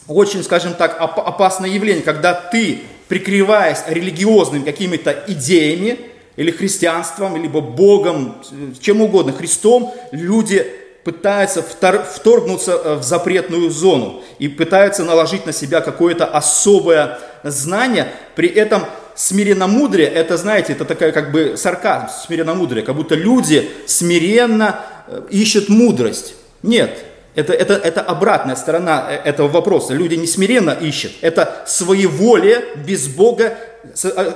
очень, 0.08 0.42
скажем 0.42 0.74
так, 0.74 0.96
опасное 0.98 1.70
явление, 1.70 2.02
когда 2.02 2.34
ты, 2.34 2.80
прикрываясь 3.06 3.84
религиозными 3.86 4.64
какими-то 4.64 5.24
идеями, 5.28 6.07
или 6.38 6.52
христианством, 6.52 7.36
либо 7.36 7.60
Богом, 7.60 8.36
чем 8.80 9.00
угодно, 9.00 9.32
Христом, 9.32 9.92
люди 10.12 10.64
пытаются 11.02 11.62
вторгнуться 11.62 12.72
э, 12.72 12.94
в 12.94 13.02
запретную 13.02 13.70
зону 13.70 14.22
и 14.38 14.46
пытаются 14.46 15.02
наложить 15.02 15.46
на 15.46 15.52
себя 15.52 15.80
какое-то 15.80 16.26
особое 16.26 17.18
знание, 17.42 18.12
при 18.36 18.48
этом 18.48 18.84
смиренномудрие, 19.16 20.06
это, 20.06 20.36
знаете, 20.36 20.74
это 20.74 20.84
такая 20.84 21.10
как 21.10 21.32
бы 21.32 21.56
сарказм, 21.56 22.06
смиренномудрие, 22.24 22.84
как 22.84 22.94
будто 22.94 23.16
люди 23.16 23.68
смиренно 23.86 24.78
э, 25.08 25.22
ищут 25.30 25.68
мудрость. 25.68 26.36
Нет, 26.62 27.04
это, 27.38 27.52
это, 27.52 27.74
это 27.74 28.00
обратная 28.00 28.56
сторона 28.56 29.06
э, 29.08 29.14
этого 29.30 29.46
вопроса. 29.46 29.94
Люди 29.94 30.16
не 30.16 30.26
смиренно 30.26 30.72
ищут. 30.72 31.12
Это 31.20 31.62
своеволие 31.68 32.64
без 32.84 33.06
Бога 33.06 33.56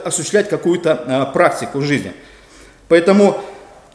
осуществлять 0.04 0.48
какую-то 0.48 1.04
а, 1.04 1.26
практику 1.26 1.78
в 1.78 1.82
жизни. 1.82 2.12
Поэтому 2.86 3.42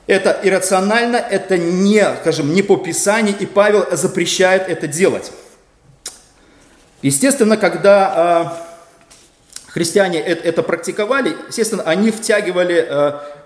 это 0.07 0.37
иррационально, 0.43 1.15
это 1.15 1.57
не, 1.57 2.05
скажем, 2.19 2.53
не 2.53 2.61
по 2.61 2.75
Писанию, 2.75 3.33
и 3.39 3.45
Павел 3.45 3.85
запрещает 3.93 4.67
это 4.67 4.87
делать. 4.87 5.31
Естественно, 7.01 7.55
когда 7.55 8.13
а, 8.13 8.67
христиане 9.67 10.19
это 10.19 10.63
практиковали, 10.63 11.37
естественно, 11.47 11.83
они 11.83 12.11
втягивали 12.11 12.85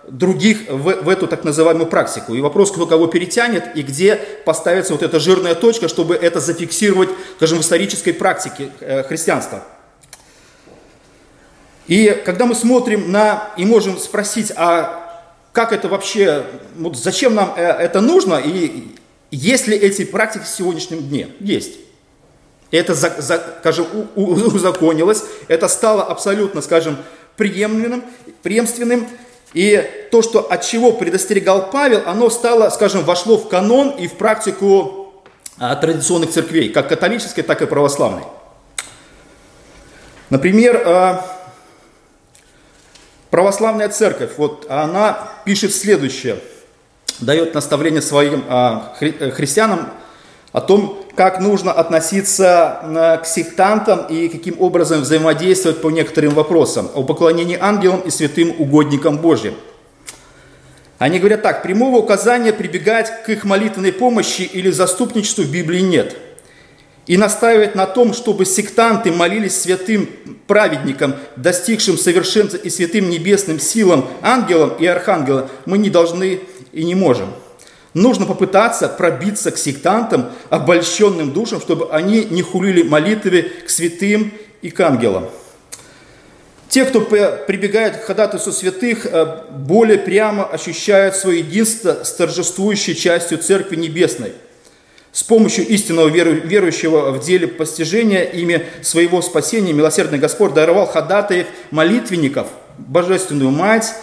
других 0.07 0.69
в, 0.69 1.03
в 1.03 1.09
эту 1.09 1.27
так 1.27 1.43
называемую 1.43 1.87
практику. 1.87 2.33
И 2.33 2.41
вопрос, 2.41 2.71
кто 2.71 2.85
кого 2.85 3.07
перетянет 3.07 3.75
и 3.75 3.81
где 3.81 4.15
поставится 4.45 4.93
вот 4.93 5.03
эта 5.03 5.19
жирная 5.19 5.55
точка, 5.55 5.87
чтобы 5.87 6.15
это 6.15 6.39
зафиксировать, 6.39 7.09
скажем, 7.37 7.59
в 7.59 7.61
исторической 7.61 8.11
практике 8.11 8.69
э, 8.79 9.03
христианства. 9.03 9.63
И 11.87 12.21
когда 12.25 12.45
мы 12.45 12.55
смотрим 12.55 13.11
на 13.11 13.51
и 13.57 13.65
можем 13.65 13.97
спросить, 13.97 14.51
а 14.55 15.23
как 15.51 15.73
это 15.73 15.87
вообще, 15.89 16.45
вот 16.77 16.97
зачем 16.97 17.35
нам 17.35 17.53
э, 17.57 17.61
это 17.61 18.01
нужно, 18.01 18.35
и 18.35 18.95
есть 19.29 19.67
ли 19.67 19.77
эти 19.77 20.05
практики 20.05 20.43
в 20.43 20.47
сегодняшнем 20.47 21.07
дне? 21.07 21.29
Есть. 21.39 21.73
Это, 22.71 22.95
скажем, 22.95 23.85
узаконилось, 24.15 25.23
это 25.49 25.67
стало 25.67 26.03
абсолютно, 26.03 26.61
скажем, 26.61 26.97
преемственным, 27.35 28.03
преемственным, 28.43 29.07
и 29.53 30.07
то, 30.11 30.21
что 30.21 30.39
от 30.39 30.63
чего 30.63 30.93
предостерегал 30.93 31.69
Павел, 31.69 32.03
оно 32.05 32.29
стало, 32.29 32.69
скажем, 32.69 33.03
вошло 33.03 33.37
в 33.37 33.49
канон 33.49 33.89
и 33.91 34.07
в 34.07 34.13
практику 34.13 35.23
традиционных 35.57 36.31
церквей, 36.31 36.69
как 36.69 36.89
католической, 36.89 37.41
так 37.41 37.61
и 37.61 37.65
православной. 37.65 38.23
Например, 40.29 41.21
православная 43.29 43.89
церковь, 43.89 44.31
вот 44.37 44.65
она 44.69 45.29
пишет 45.45 45.75
следующее, 45.75 46.39
дает 47.19 47.53
наставление 47.53 48.01
своим 48.01 48.43
хри- 48.99 49.31
христианам 49.31 49.89
о 50.53 50.61
том, 50.61 51.00
как 51.15 51.39
нужно 51.39 51.71
относиться 51.71 53.19
к 53.21 53.25
сектантам 53.25 54.05
и 54.07 54.29
каким 54.29 54.61
образом 54.61 55.01
взаимодействовать 55.01 55.81
по 55.81 55.89
некоторым 55.89 56.33
вопросам 56.33 56.89
о 56.93 57.03
поклонении 57.03 57.57
ангелам 57.59 58.01
и 58.01 58.09
святым 58.09 58.53
угодникам 58.57 59.17
Божьим. 59.17 59.55
Они 60.97 61.17
говорят 61.17 61.41
так, 61.41 61.63
прямого 61.63 61.97
указания 61.97 62.53
прибегать 62.53 63.23
к 63.25 63.29
их 63.29 63.43
молитвенной 63.43 63.91
помощи 63.91 64.43
или 64.43 64.69
заступничеству 64.69 65.43
в 65.43 65.51
Библии 65.51 65.79
нет. 65.79 66.15
И 67.07 67.17
настаивать 67.17 67.73
на 67.73 67.87
том, 67.87 68.13
чтобы 68.13 68.45
сектанты 68.45 69.11
молились 69.11 69.59
святым 69.59 70.07
праведникам, 70.45 71.15
достигшим 71.35 71.97
совершенства 71.97 72.57
и 72.57 72.69
святым 72.69 73.09
небесным 73.09 73.59
силам, 73.59 74.07
ангелам 74.21 74.75
и 74.77 74.85
архангелам, 74.85 75.49
мы 75.65 75.79
не 75.79 75.89
должны 75.89 76.41
и 76.71 76.83
не 76.83 76.93
можем. 76.93 77.29
Нужно 77.93 78.25
попытаться 78.25 78.87
пробиться 78.87 79.51
к 79.51 79.57
сектантам, 79.57 80.31
обольщенным 80.49 81.33
душам, 81.33 81.59
чтобы 81.59 81.91
они 81.91 82.23
не 82.25 82.41
хулили 82.41 82.83
молитвы 82.83 83.51
к 83.65 83.69
святым 83.69 84.33
и 84.61 84.69
к 84.69 84.79
ангелам. 84.79 85.29
Те, 86.69 86.85
кто 86.85 87.01
прибегает 87.01 87.97
к 87.97 88.05
ходатайству 88.05 88.53
святых, 88.53 89.05
э, 89.05 89.43
более 89.49 89.97
прямо 89.97 90.45
ощущают 90.45 91.17
свое 91.17 91.39
единство 91.39 92.05
с 92.05 92.13
торжествующей 92.13 92.95
частью 92.95 93.39
Церкви 93.39 93.75
Небесной. 93.75 94.31
С 95.11 95.21
помощью 95.23 95.67
истинного 95.67 96.07
верующего 96.07 97.11
в 97.11 97.21
деле 97.21 97.49
постижения 97.49 98.23
ими 98.23 98.65
своего 98.81 99.21
спасения 99.21 99.73
милосердный 99.73 100.17
Господь 100.17 100.53
даровал 100.53 100.87
ходатаев 100.87 101.47
молитвенников, 101.71 102.47
Божественную 102.77 103.51
Мать, 103.51 103.93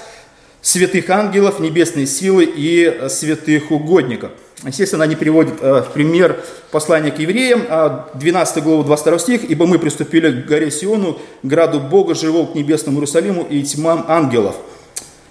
святых 0.69 1.09
ангелов, 1.09 1.61
небесные 1.61 2.07
силы 2.07 2.45
и 2.45 2.85
э, 2.85 3.09
святых 3.09 3.71
угодников. 3.71 4.33
Естественно, 4.67 5.05
они 5.05 5.17
приводят 5.17 5.55
э, 5.63 5.83
в 5.83 5.93
пример 5.93 6.45
послание 6.71 7.11
к 7.11 7.19
евреям, 7.19 7.63
12 8.13 8.57
а, 8.57 8.61
главу, 8.61 8.85
22 8.85 9.19
стих, 9.19 9.51
«Ибо 9.51 9.67
мы 9.67 9.79
приступили 9.79 10.31
к 10.31 10.47
горе 10.47 10.71
Сиону, 10.71 11.19
граду 11.43 11.81
Бога, 11.81 12.15
живого 12.15 12.53
к 12.53 12.55
небесному 12.55 12.99
Иерусалиму 12.99 13.47
и 13.49 13.63
тьмам 13.63 14.05
ангелов, 14.09 14.57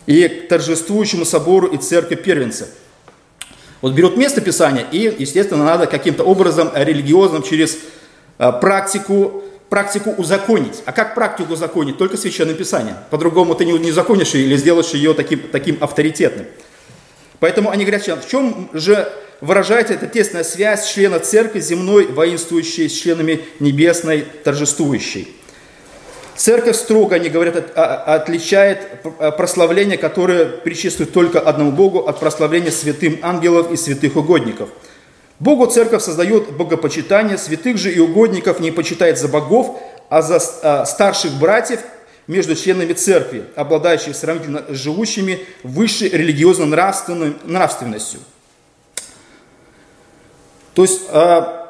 и 0.08 0.28
к 0.28 0.48
торжествующему 0.48 1.24
собору 1.24 1.68
и 1.68 1.78
церкви 1.78 2.16
первенца». 2.16 2.68
Вот 3.82 3.94
берут 3.94 4.18
место 4.18 4.42
Писания, 4.42 4.86
и, 4.92 5.16
естественно, 5.20 5.64
надо 5.64 5.86
каким-то 5.86 6.24
образом 6.24 6.72
религиозным 6.74 7.44
через 7.44 7.78
э, 8.40 8.52
практику 8.60 9.44
практику 9.70 10.12
узаконить. 10.12 10.82
А 10.86 10.92
как 10.92 11.16
практику 11.16 11.54
узаконить? 11.54 11.98
Только 11.98 12.18
священным 12.18 12.56
писанием. 12.56 12.96
По-другому 13.10 13.56
ты 13.56 13.66
не, 13.66 13.78
не 13.78 13.92
законишь 13.92 14.34
ее 14.34 14.46
или 14.46 14.58
сделаешь 14.58 14.92
ее 14.92 15.14
таким, 15.14 15.40
таким 15.52 15.78
авторитетным. 15.82 16.48
Поэтому 17.40 17.70
они 17.70 17.86
говорят, 17.86 18.24
в 18.24 18.30
чем 18.30 18.70
же 18.74 19.12
выражается 19.42 19.94
эта 19.94 20.08
тесная 20.08 20.44
связь 20.44 20.92
члена 20.92 21.20
церкви 21.20 21.60
земной, 21.60 22.08
воинствующей 22.08 22.90
с 22.90 22.94
членами 22.94 23.42
небесной, 23.60 24.26
торжествующей. 24.44 25.34
Церковь 26.36 26.76
строго, 26.76 27.16
они 27.16 27.30
говорят, 27.30 27.72
отличает 27.76 29.02
прославление, 29.38 29.98
которое 29.98 30.46
причислит 30.46 31.12
только 31.12 31.40
одному 31.40 31.72
Богу, 31.72 32.00
от 32.08 32.20
прославления 32.20 32.72
святым 32.72 33.20
ангелов 33.22 33.72
и 33.72 33.76
святых 33.76 34.16
угодников– 34.16 34.70
Богу 35.40 35.68
церковь 35.68 36.02
создает 36.02 36.52
богопочитание, 36.54 37.38
святых 37.38 37.78
же 37.78 37.92
и 37.92 38.00
угодников 38.00 38.60
не 38.60 38.72
почитает 38.72 39.20
за 39.20 39.28
богов, 39.28 39.80
а 40.10 40.22
за 40.22 40.42
а, 40.64 40.86
старших 40.86 41.34
братьев 41.34 41.82
между 42.26 42.56
членами 42.56 42.94
церкви, 42.94 43.44
обладающих 43.56 44.16
сравнительно 44.16 44.64
живущими 44.70 45.46
высшей 45.64 46.10
религиозно-нравственностью. 46.10 48.20
То 50.74 50.82
есть 50.82 51.04
а, 51.10 51.67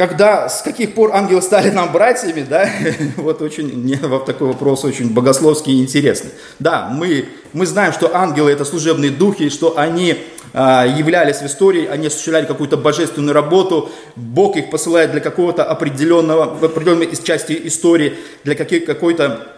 когда, 0.00 0.48
с 0.48 0.62
каких 0.62 0.94
пор 0.94 1.14
ангелы 1.14 1.42
стали 1.42 1.68
нам 1.68 1.92
братьями, 1.92 2.40
да, 2.40 2.66
вот 3.18 3.42
очень, 3.42 3.76
мне 3.76 3.98
вот 4.02 4.24
такой 4.24 4.48
вопрос 4.48 4.82
очень 4.82 5.12
богословский 5.12 5.74
и 5.74 5.82
интересный. 5.82 6.30
Да, 6.58 6.88
мы, 6.90 7.28
мы 7.52 7.66
знаем, 7.66 7.92
что 7.92 8.16
ангелы 8.16 8.50
это 8.50 8.64
служебные 8.64 9.10
духи, 9.10 9.50
что 9.50 9.76
они 9.76 10.16
а, 10.54 10.86
являлись 10.86 11.42
в 11.42 11.46
истории, 11.46 11.84
они 11.86 12.06
осуществляли 12.06 12.46
какую-то 12.46 12.78
божественную 12.78 13.34
работу, 13.34 13.90
Бог 14.16 14.56
их 14.56 14.70
посылает 14.70 15.12
для 15.12 15.20
какого-то 15.20 15.64
определенного, 15.64 16.54
в 16.54 16.64
определенной 16.64 17.14
части 17.22 17.60
истории, 17.64 18.14
для 18.42 18.54
каких, 18.54 18.86
какой-то 18.86 19.48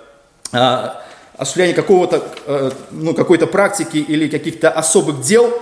а, 0.51 1.05
осуществления 1.37 1.75
какого-то, 1.75 2.21
а, 2.47 2.73
ну, 2.91 3.15
какой-то 3.15 3.47
практики 3.47 3.99
или 3.99 4.27
каких-то 4.27 4.71
особых 4.71 5.21
дел, 5.21 5.57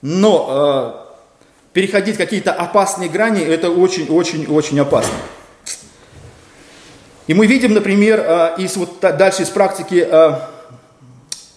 но 0.00 0.46
а, 0.48 1.05
переходить 1.76 2.16
какие-то 2.16 2.54
опасные 2.54 3.10
грани, 3.10 3.44
это 3.44 3.68
очень-очень-очень 3.68 4.80
опасно. 4.80 5.12
И 7.26 7.34
мы 7.34 7.46
видим, 7.46 7.74
например, 7.74 8.24
а, 8.26 8.54
из, 8.56 8.78
вот 8.78 8.98
дальше 9.00 9.42
из 9.42 9.50
практики 9.50 10.00
а, 10.10 10.48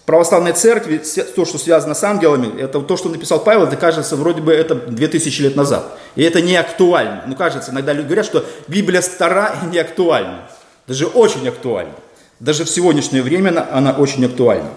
православной 0.04 0.52
церкви, 0.52 1.00
то, 1.34 1.46
что 1.46 1.56
связано 1.56 1.94
с 1.94 2.04
ангелами, 2.04 2.60
это 2.60 2.82
то, 2.82 2.98
что 2.98 3.08
написал 3.08 3.42
Павел, 3.42 3.64
это 3.64 3.76
кажется, 3.76 4.14
вроде 4.14 4.42
бы 4.42 4.52
это 4.52 4.74
2000 4.74 5.40
лет 5.40 5.56
назад. 5.56 5.86
И 6.16 6.22
это 6.22 6.42
не 6.42 6.54
актуально. 6.54 7.24
Ну, 7.26 7.34
кажется, 7.34 7.70
иногда 7.70 7.94
люди 7.94 8.08
говорят, 8.08 8.26
что 8.26 8.44
Библия 8.68 9.00
стара 9.00 9.54
и 9.62 9.68
не 9.68 9.78
актуальна. 9.78 10.50
Даже 10.86 11.06
очень 11.06 11.48
актуальна. 11.48 11.94
Даже 12.40 12.66
в 12.66 12.68
сегодняшнее 12.68 13.22
время 13.22 13.66
она 13.72 13.92
очень 13.92 14.22
актуальна. 14.26 14.68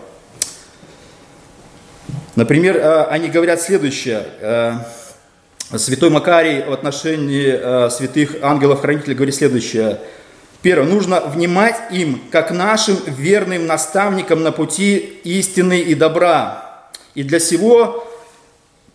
Например, 2.37 2.79
а, 2.81 3.07
они 3.11 3.27
говорят 3.27 3.61
следующее. 3.61 4.25
Святой 5.77 6.11
Макарий 6.11 6.63
в 6.63 6.71
отношении 6.71 7.47
э, 7.47 7.89
святых 7.89 8.35
ангелов-хранителей 8.41 9.15
говорит 9.15 9.33
следующее. 9.33 9.99
Первое, 10.61 10.87
нужно 10.87 11.19
внимать 11.21 11.75
им, 11.91 12.21
как 12.31 12.51
нашим 12.51 12.97
верным 13.07 13.65
наставникам 13.65 14.43
на 14.43 14.51
пути 14.51 14.97
истины 15.23 15.81
и 15.81 15.95
добра. 15.95 16.89
И 17.15 17.23
для 17.23 17.39
сего 17.39 18.07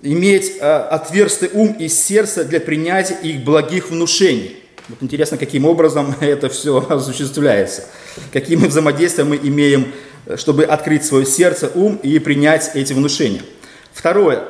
иметь 0.03 0.53
э, 0.61 0.64
отверстый 0.64 1.51
ум 1.53 1.73
и 1.73 1.88
сердце 1.88 2.45
для 2.45 2.61
принятия 2.61 3.19
их 3.23 3.43
благих 3.43 3.91
внушений. 3.91 4.62
Вот 4.88 5.03
интересно, 5.03 5.37
каким 5.37 5.64
образом 5.64 6.14
это 6.21 6.49
все 6.49 6.79
осуществляется. 6.88 7.87
Каким 8.33 8.61
взаимодействием 8.61 9.31
мы 9.31 9.37
имеем, 9.37 9.93
э, 10.27 10.37
чтобы 10.37 10.62
открыть 10.62 11.05
свое 11.05 11.27
сердце, 11.27 11.73
ум 11.75 11.97
и 11.97 12.21
принять 12.21 12.71
эти 12.75 12.93
внушения. 12.93 13.43
Второе 13.93 14.45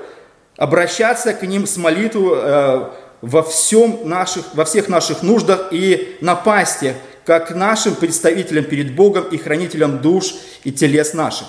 обращаться 0.59 1.33
к 1.33 1.43
ним 1.43 1.67
с 1.67 1.79
молитвой 1.79 2.39
э, 2.43 2.85
во, 3.23 3.43
всем 3.43 4.01
наших, 4.05 4.45
во 4.55 4.65
всех 4.65 4.89
наших 4.89 5.23
нуждах 5.23 5.69
и 5.71 6.19
напасти, 6.21 6.95
как 7.25 7.55
нашим 7.55 7.95
представителям 7.95 8.65
перед 8.65 8.95
Богом 8.95 9.25
и 9.25 9.39
хранителям 9.39 9.99
душ 9.99 10.35
и 10.65 10.73
телес 10.73 11.15
наших. 11.15 11.47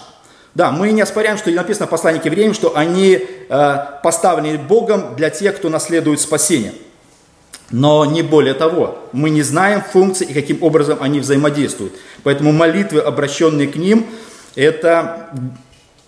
Да, 0.53 0.71
мы 0.71 0.91
не 0.91 1.01
оспоряем, 1.01 1.37
что 1.37 1.49
написано 1.51 1.87
в 1.87 1.89
послании 1.89 2.19
к 2.19 2.25
евреям, 2.25 2.53
что 2.53 2.77
они 2.77 3.19
э, 3.49 3.77
поставлены 4.03 4.57
Богом 4.57 5.15
для 5.15 5.29
тех, 5.29 5.57
кто 5.57 5.69
наследует 5.69 6.19
спасение. 6.19 6.73
Но 7.71 8.05
не 8.05 8.23
более 8.23 8.55
того, 8.55 8.97
мы 9.11 9.29
не 9.29 9.41
знаем 9.41 9.81
функции 9.81 10.25
и 10.25 10.33
каким 10.33 10.61
образом 10.63 10.99
они 11.01 11.19
взаимодействуют. 11.19 11.93
Поэтому 12.23 12.51
молитвы, 12.51 12.99
обращенные 12.99 13.67
к 13.67 13.75
ним, 13.75 14.07
это 14.55 15.29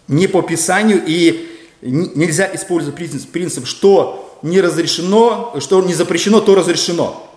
не 0.07 0.27
по 0.27 0.41
Писанию 0.41 1.01
и 1.05 1.50
нельзя 1.81 2.49
использовать 2.53 2.95
принцип, 2.95 3.29
принцип, 3.31 3.65
что 3.65 4.37
не 4.41 4.61
разрешено, 4.61 5.55
что 5.59 5.81
не 5.81 5.93
запрещено, 5.93 6.41
то 6.41 6.55
разрешено. 6.55 7.27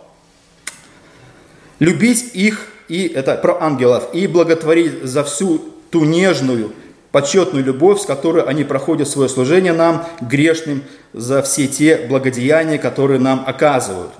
Любить 1.78 2.30
их, 2.34 2.68
и 2.88 3.06
это 3.06 3.34
про 3.36 3.60
ангелов, 3.60 4.08
и 4.12 4.26
благотворить 4.26 5.02
за 5.02 5.24
всю 5.24 5.60
ту 5.90 6.04
нежную, 6.04 6.72
почетную 7.10 7.64
любовь, 7.64 8.00
с 8.00 8.06
которой 8.06 8.42
они 8.44 8.64
проходят 8.64 9.08
свое 9.08 9.28
служение 9.28 9.72
нам, 9.72 10.06
грешным, 10.20 10.82
за 11.12 11.42
все 11.42 11.68
те 11.68 11.96
благодеяния, 12.08 12.78
которые 12.78 13.20
нам 13.20 13.44
оказывают. 13.46 14.10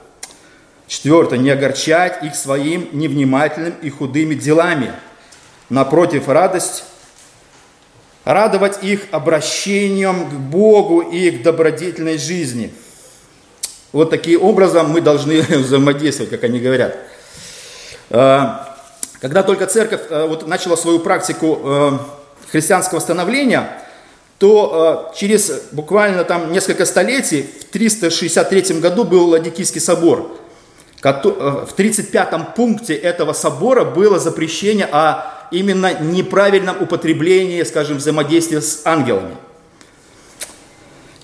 Четвертое. 0.87 1.39
Не 1.39 1.51
огорчать 1.51 2.23
их 2.23 2.35
своим 2.35 2.89
невнимательным 2.93 3.75
и 3.83 3.91
худыми 3.91 4.35
делами. 4.35 4.93
Напротив, 5.71 6.29
радость 6.29 6.85
радовать 8.25 8.83
их 8.83 9.01
обращением 9.11 10.29
к 10.29 10.33
Богу 10.33 11.01
и 11.01 11.31
к 11.31 11.43
добродетельной 11.43 12.19
жизни. 12.19 12.73
Вот 13.93 14.11
таким 14.11 14.43
образом 14.43 14.91
мы 14.91 15.01
должны 15.01 15.41
взаимодействовать, 15.49 16.31
как 16.31 16.45
они 16.45 16.59
говорят. 16.59 16.97
А, 18.11 18.77
когда 19.21 19.43
только 19.43 19.67
церковь 19.67 20.03
э, 20.11 20.27
вот 20.27 20.47
начала 20.47 20.77
свою 20.77 20.99
практику 20.99 21.59
э, 21.63 21.91
христианского 22.51 22.99
становления, 23.01 23.71
то 24.39 25.13
через 25.17 25.51
буквально 25.73 26.25
там 26.25 26.53
несколько 26.53 26.85
столетий, 26.85 27.49
в 27.61 27.65
363 27.73 28.81
году 28.81 29.05
был 29.05 29.29
Ладикийский 29.29 29.81
собор. 29.81 30.37
В 31.01 31.07
35-м 31.07 32.47
пункте 32.57 32.95
этого 32.95 33.33
собора 33.33 33.85
было 33.85 34.19
запрещение 34.19 34.87
о 34.91 35.34
именно 35.51 36.01
неправильном 36.01 36.83
употреблении, 36.83 37.63
скажем, 37.63 37.99
взаимодействия 37.99 38.61
с 38.61 38.83
ангелами. 38.85 39.37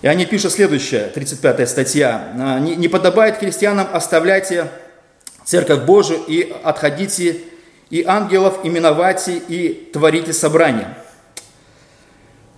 И 0.02 0.06
они 0.06 0.24
пишут 0.24 0.52
следующее, 0.52 1.10
35 1.14 1.68
статья. 1.68 2.32
«А, 2.38 2.58
«Не, 2.58 2.74
не 2.74 2.88
подобает 2.88 3.36
христианам 3.36 3.86
оставляйте 3.92 4.68
церковь 5.44 5.80
Божию 5.80 6.20
и 6.26 6.54
отходите, 6.62 7.36
и 7.90 8.04
ангелов 8.06 8.60
именовайте, 8.62 9.36
и 9.36 9.90
творите 9.92 10.32
собрание. 10.32 10.96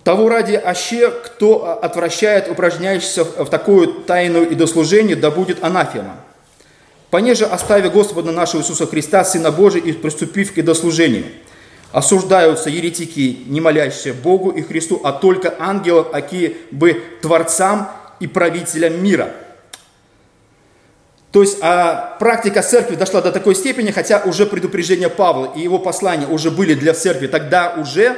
Того 0.03 0.29
ради 0.29 0.61
аще, 0.63 1.11
кто 1.11 1.79
отвращает 1.81 2.49
упражняющихся 2.49 3.23
в 3.23 3.49
такую 3.49 3.87
тайную 3.87 4.49
и 4.49 4.55
дослужение, 4.55 5.15
да 5.15 5.31
будет 5.31 5.63
анафема. 5.63 6.17
Понеже 7.09 7.45
оставя 7.45 7.89
Господа 7.89 8.31
нашего 8.31 8.61
Иисуса 8.61 8.85
Христа, 8.87 9.23
Сына 9.23 9.51
Божия, 9.51 9.81
и 9.81 9.91
приступив 9.91 10.53
к 10.53 10.61
дослужению– 10.61 11.25
осуждаются 11.93 12.71
еретики, 12.71 13.43
не 13.45 13.61
молящие 13.61 14.13
Богу 14.13 14.49
и 14.49 14.63
Христу, 14.63 14.99
а 15.03 15.13
только 15.13 15.53
ангелов, 15.59 16.07
аки 16.11 16.57
бы 16.71 17.01
творцам 17.21 17.89
и 18.19 18.25
правителям 18.27 19.01
мира. 19.01 19.29
То 21.31 21.41
есть 21.41 21.59
а 21.61 22.17
практика 22.19 22.61
церкви 22.63 22.95
дошла 22.95 23.21
до 23.21 23.31
такой 23.31 23.55
степени, 23.55 23.91
хотя 23.91 24.23
уже 24.25 24.45
предупреждение 24.45 25.09
Павла 25.09 25.53
и 25.55 25.61
его 25.61 25.79
послания 25.79 26.27
уже 26.27 26.51
были 26.51 26.73
для 26.73 26.93
церкви, 26.93 27.27
тогда 27.27 27.75
уже 27.77 28.17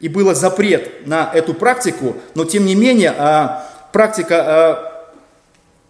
и 0.00 0.08
было 0.08 0.34
запрет 0.34 1.06
на 1.06 1.30
эту 1.32 1.54
практику, 1.54 2.16
но 2.34 2.44
тем 2.44 2.66
не 2.66 2.74
менее 2.74 3.14
а, 3.16 3.68
практика 3.92 4.44
а, 4.44 5.14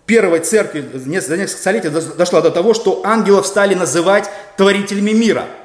первой 0.04 0.40
церкви 0.40 0.84
за 0.92 1.36
несколько 1.36 1.60
столетий 1.60 1.88
дошла 1.88 2.42
до 2.42 2.50
того, 2.50 2.74
что 2.74 3.00
ангелов 3.04 3.46
стали 3.46 3.74
называть 3.74 4.28
творителями 4.58 5.12
мира– 5.12 5.46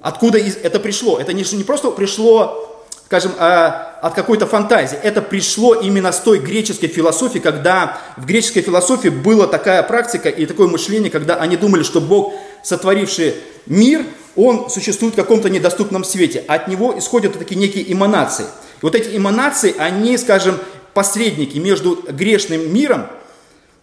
Откуда 0.00 0.38
это 0.38 0.80
пришло? 0.80 1.18
Это 1.18 1.32
не, 1.32 1.44
просто 1.64 1.90
пришло, 1.90 2.84
скажем, 3.06 3.32
а, 3.38 3.98
от 4.02 4.14
какой-то 4.14 4.46
фантазии. 4.46 4.98
Это 5.02 5.22
пришло 5.22 5.74
именно 5.74 6.12
с 6.12 6.20
той 6.20 6.38
греческой 6.38 6.88
философии, 6.88 7.38
когда 7.38 7.98
в 8.16 8.26
греческой 8.26 8.62
философии 8.62 9.08
была 9.08 9.46
такая 9.46 9.82
практика 9.82 10.28
и 10.28 10.46
такое 10.46 10.68
мышление, 10.68 11.10
когда 11.10 11.36
они 11.36 11.56
думали, 11.56 11.82
что 11.82 12.00
Бог, 12.00 12.34
сотворивший 12.62 13.34
мир, 13.66 14.04
он 14.36 14.68
существует 14.68 15.14
в 15.14 15.16
каком-то 15.16 15.48
недоступном 15.48 16.04
свете. 16.04 16.44
От 16.48 16.68
него 16.68 16.98
исходят 16.98 17.38
такие 17.38 17.56
некие 17.56 17.90
эманации. 17.92 18.44
И 18.44 18.82
вот 18.82 18.94
эти 18.94 19.16
эманации, 19.16 19.74
они, 19.78 20.18
скажем, 20.18 20.58
посредники 20.92 21.58
между 21.58 21.96
грешным 22.10 22.72
миром 22.72 23.06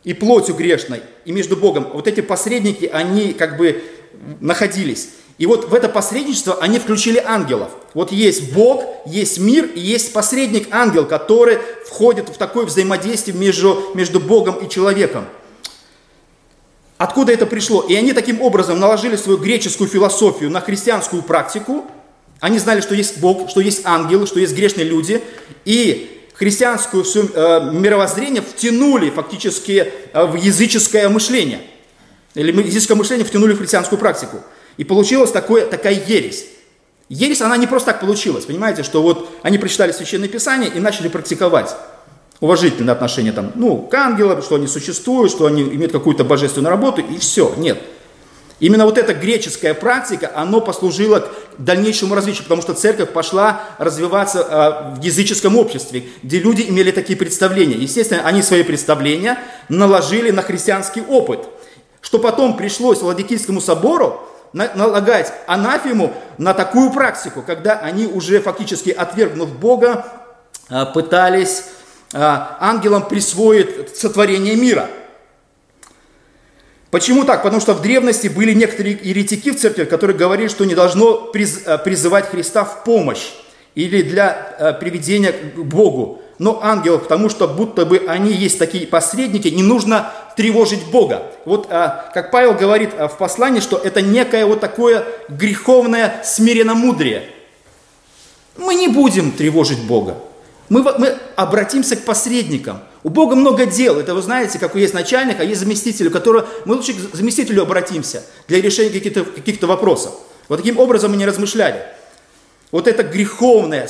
и 0.03 0.13
плотью 0.13 0.55
грешной, 0.55 1.01
и 1.25 1.31
между 1.31 1.55
Богом. 1.55 1.87
Вот 1.93 2.07
эти 2.07 2.21
посредники, 2.21 2.85
они 2.85 3.33
как 3.33 3.57
бы 3.57 3.83
находились. 4.39 5.09
И 5.41 5.47
вот 5.47 5.69
в 5.69 5.73
это 5.73 5.89
посредничество 5.89 6.59
они 6.61 6.77
включили 6.77 7.17
ангелов. 7.17 7.71
Вот 7.95 8.11
есть 8.11 8.53
Бог, 8.53 8.83
есть 9.07 9.39
мир 9.39 9.65
и 9.65 9.79
есть 9.79 10.13
посредник 10.13 10.67
ангел, 10.71 11.07
который 11.07 11.57
входит 11.87 12.29
в 12.29 12.37
такое 12.37 12.67
взаимодействие 12.67 13.35
между, 13.35 13.89
между 13.95 14.19
Богом 14.19 14.63
и 14.63 14.69
человеком. 14.69 15.25
Откуда 16.99 17.33
это 17.33 17.47
пришло? 17.47 17.81
И 17.81 17.95
они 17.95 18.13
таким 18.13 18.39
образом 18.39 18.79
наложили 18.79 19.15
свою 19.15 19.39
греческую 19.39 19.89
философию 19.89 20.51
на 20.51 20.61
христианскую 20.61 21.23
практику. 21.23 21.85
Они 22.39 22.59
знали, 22.59 22.79
что 22.79 22.93
есть 22.93 23.17
Бог, 23.17 23.49
что 23.49 23.61
есть 23.61 23.81
ангелы, 23.83 24.27
что 24.27 24.39
есть 24.39 24.53
грешные 24.53 24.85
люди. 24.85 25.23
И 25.65 26.21
христианскую 26.35 27.03
все, 27.03 27.23
э, 27.23 27.71
мировоззрение 27.73 28.43
втянули 28.43 29.09
фактически 29.09 29.91
э, 30.13 30.23
в 30.23 30.35
языческое 30.35 31.09
мышление. 31.09 31.61
Или 32.35 32.51
языческое 32.51 32.95
мышление 32.95 33.25
втянули 33.25 33.53
в 33.53 33.57
христианскую 33.57 33.97
практику. 33.97 34.43
И 34.81 34.83
получилась 34.83 35.29
такое, 35.29 35.67
такая 35.67 35.93
ересь. 35.93 36.47
Ересь, 37.07 37.39
она 37.41 37.55
не 37.55 37.67
просто 37.67 37.91
так 37.91 38.01
получилась, 38.01 38.45
понимаете, 38.45 38.81
что 38.81 39.03
вот 39.03 39.29
они 39.43 39.59
прочитали 39.59 39.91
Священное 39.91 40.27
Писание 40.27 40.71
и 40.71 40.79
начали 40.79 41.07
практиковать 41.07 41.75
уважительное 42.39 42.95
отношение 42.95 43.31
там, 43.31 43.51
ну, 43.53 43.77
к 43.77 43.93
ангелам, 43.93 44.41
что 44.41 44.55
они 44.55 44.65
существуют, 44.65 45.31
что 45.31 45.45
они 45.45 45.61
имеют 45.61 45.91
какую-то 45.91 46.23
божественную 46.23 46.71
работу, 46.71 47.01
и 47.01 47.19
все. 47.19 47.53
Нет. 47.57 47.79
Именно 48.59 48.85
вот 48.85 48.97
эта 48.97 49.13
греческая 49.13 49.75
практика, 49.75 50.31
оно 50.33 50.61
послужило 50.61 51.19
к 51.19 51.29
дальнейшему 51.59 52.15
развитию, 52.15 52.41
потому 52.41 52.63
что 52.63 52.73
церковь 52.73 53.11
пошла 53.11 53.61
развиваться 53.77 54.39
э, 54.39 54.99
в 54.99 55.03
языческом 55.03 55.59
обществе, 55.59 56.05
где 56.23 56.39
люди 56.39 56.63
имели 56.67 56.89
такие 56.89 57.17
представления. 57.19 57.75
Естественно, 57.75 58.23
они 58.25 58.41
свои 58.41 58.63
представления 58.63 59.37
наложили 59.69 60.31
на 60.31 60.41
христианский 60.41 61.03
опыт, 61.07 61.41
что 62.01 62.17
потом 62.17 62.57
пришлось 62.57 63.03
Ладикийскому 63.03 63.61
собору 63.61 64.27
налагать 64.53 65.31
анафему 65.47 66.13
на 66.37 66.53
такую 66.53 66.91
практику, 66.91 67.41
когда 67.41 67.79
они 67.79 68.05
уже 68.05 68.41
фактически 68.41 68.89
отвергнув 68.89 69.57
Бога, 69.57 70.05
а, 70.69 70.85
пытались 70.85 71.65
а, 72.13 72.57
ангелам 72.59 73.07
присвоить 73.07 73.95
сотворение 73.95 74.55
мира. 74.55 74.89
Почему 76.89 77.23
так? 77.23 77.43
Потому 77.43 77.61
что 77.61 77.73
в 77.73 77.81
древности 77.81 78.27
были 78.27 78.53
некоторые 78.53 78.99
еретики 79.01 79.51
в 79.51 79.59
церкви, 79.59 79.85
которые 79.85 80.17
говорили, 80.17 80.49
что 80.49 80.65
не 80.65 80.75
должно 80.75 81.31
а, 81.65 81.77
призывать 81.77 82.29
Христа 82.29 82.65
в 82.65 82.83
помощь 82.83 83.31
или 83.75 84.01
для 84.01 84.77
приведения 84.81 85.31
к 85.31 85.57
Богу 85.59 86.20
но 86.41 86.59
ангелов, 86.63 87.03
потому 87.03 87.29
что 87.29 87.47
будто 87.47 87.85
бы 87.85 88.03
они 88.07 88.33
есть 88.33 88.57
такие 88.57 88.87
посредники, 88.87 89.47
не 89.49 89.61
нужно 89.61 90.11
тревожить 90.35 90.83
Бога. 90.87 91.27
Вот 91.45 91.67
а, 91.69 92.09
как 92.15 92.31
Павел 92.31 92.55
говорит 92.55 92.89
а, 92.97 93.07
в 93.07 93.19
послании, 93.19 93.59
что 93.59 93.77
это 93.77 94.01
некое 94.01 94.47
вот 94.47 94.59
такое 94.59 95.05
греховное 95.29 96.19
смиренномудрие. 96.23 97.29
Мы 98.57 98.73
не 98.73 98.87
будем 98.87 99.33
тревожить 99.33 99.83
Бога. 99.83 100.17
Мы, 100.67 100.81
мы 100.81 101.15
обратимся 101.35 101.95
к 101.95 102.05
посредникам. 102.05 102.79
У 103.03 103.09
Бога 103.09 103.35
много 103.35 103.67
дел. 103.67 103.99
Это 103.99 104.15
вы 104.15 104.23
знаете, 104.23 104.57
как 104.57 104.73
есть 104.73 104.95
начальник, 104.95 105.39
а 105.39 105.43
есть 105.43 105.59
заместитель, 105.59 106.07
у 106.07 106.11
которого 106.11 106.47
мы 106.65 106.73
лучше 106.73 106.93
к 106.93 107.15
заместителю 107.15 107.61
обратимся 107.61 108.23
для 108.47 108.59
решения 108.59 108.89
каких-то 108.89 109.25
каких 109.25 109.61
вопросов. 109.61 110.13
Вот 110.49 110.57
таким 110.57 110.79
образом 110.79 111.11
мы 111.11 111.17
не 111.17 111.27
размышляли. 111.27 111.85
Вот 112.71 112.87
это 112.87 113.03
греховное, 113.03 113.87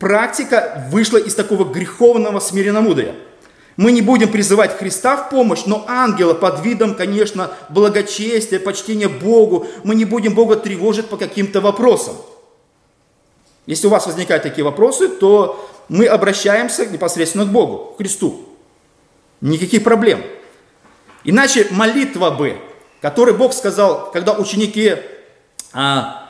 Практика 0.00 0.86
вышла 0.90 1.18
из 1.18 1.34
такого 1.34 1.70
греховного 1.70 2.40
смиренномудрия. 2.40 3.14
Мы 3.76 3.92
не 3.92 4.00
будем 4.00 4.32
призывать 4.32 4.76
Христа 4.78 5.16
в 5.16 5.28
помощь, 5.28 5.66
но 5.66 5.84
ангела 5.86 6.32
под 6.32 6.64
видом, 6.64 6.94
конечно, 6.94 7.50
благочестия, 7.68 8.58
почтения 8.58 9.08
Богу, 9.08 9.66
мы 9.84 9.94
не 9.94 10.06
будем 10.06 10.34
Бога 10.34 10.56
тревожить 10.56 11.06
по 11.08 11.18
каким-то 11.18 11.60
вопросам. 11.60 12.16
Если 13.66 13.86
у 13.86 13.90
вас 13.90 14.06
возникают 14.06 14.42
такие 14.42 14.64
вопросы, 14.64 15.06
то 15.06 15.70
мы 15.90 16.06
обращаемся 16.06 16.86
непосредственно 16.86 17.44
к 17.44 17.48
Богу, 17.48 17.92
к 17.92 17.98
Христу. 17.98 18.48
Никаких 19.42 19.84
проблем. 19.84 20.22
Иначе 21.24 21.66
молитва 21.70 22.30
бы, 22.30 22.56
которой 23.02 23.34
Бог 23.34 23.52
сказал, 23.52 24.10
когда 24.12 24.32
ученики 24.32 24.96
а, 25.74 26.29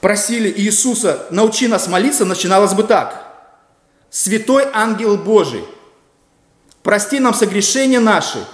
просили 0.00 0.52
Иисуса, 0.56 1.26
научи 1.30 1.68
нас 1.68 1.88
молиться, 1.88 2.24
начиналось 2.24 2.74
бы 2.74 2.82
так. 2.82 3.26
Святой 4.10 4.64
ангел 4.72 5.16
Божий, 5.16 5.64
прости 6.82 7.20
нам 7.20 7.34
согрешения 7.34 8.00
наши, 8.00 8.44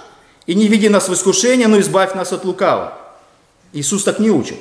и 0.45 0.55
не 0.55 0.67
веди 0.67 0.89
нас 0.89 1.09
в 1.09 1.13
искушение, 1.13 1.67
но 1.67 1.79
избавь 1.79 2.13
нас 2.13 2.31
от 2.31 2.45
лукава. 2.45 2.97
Иисус 3.73 4.03
так 4.03 4.19
не 4.19 4.29
учит. 4.29 4.57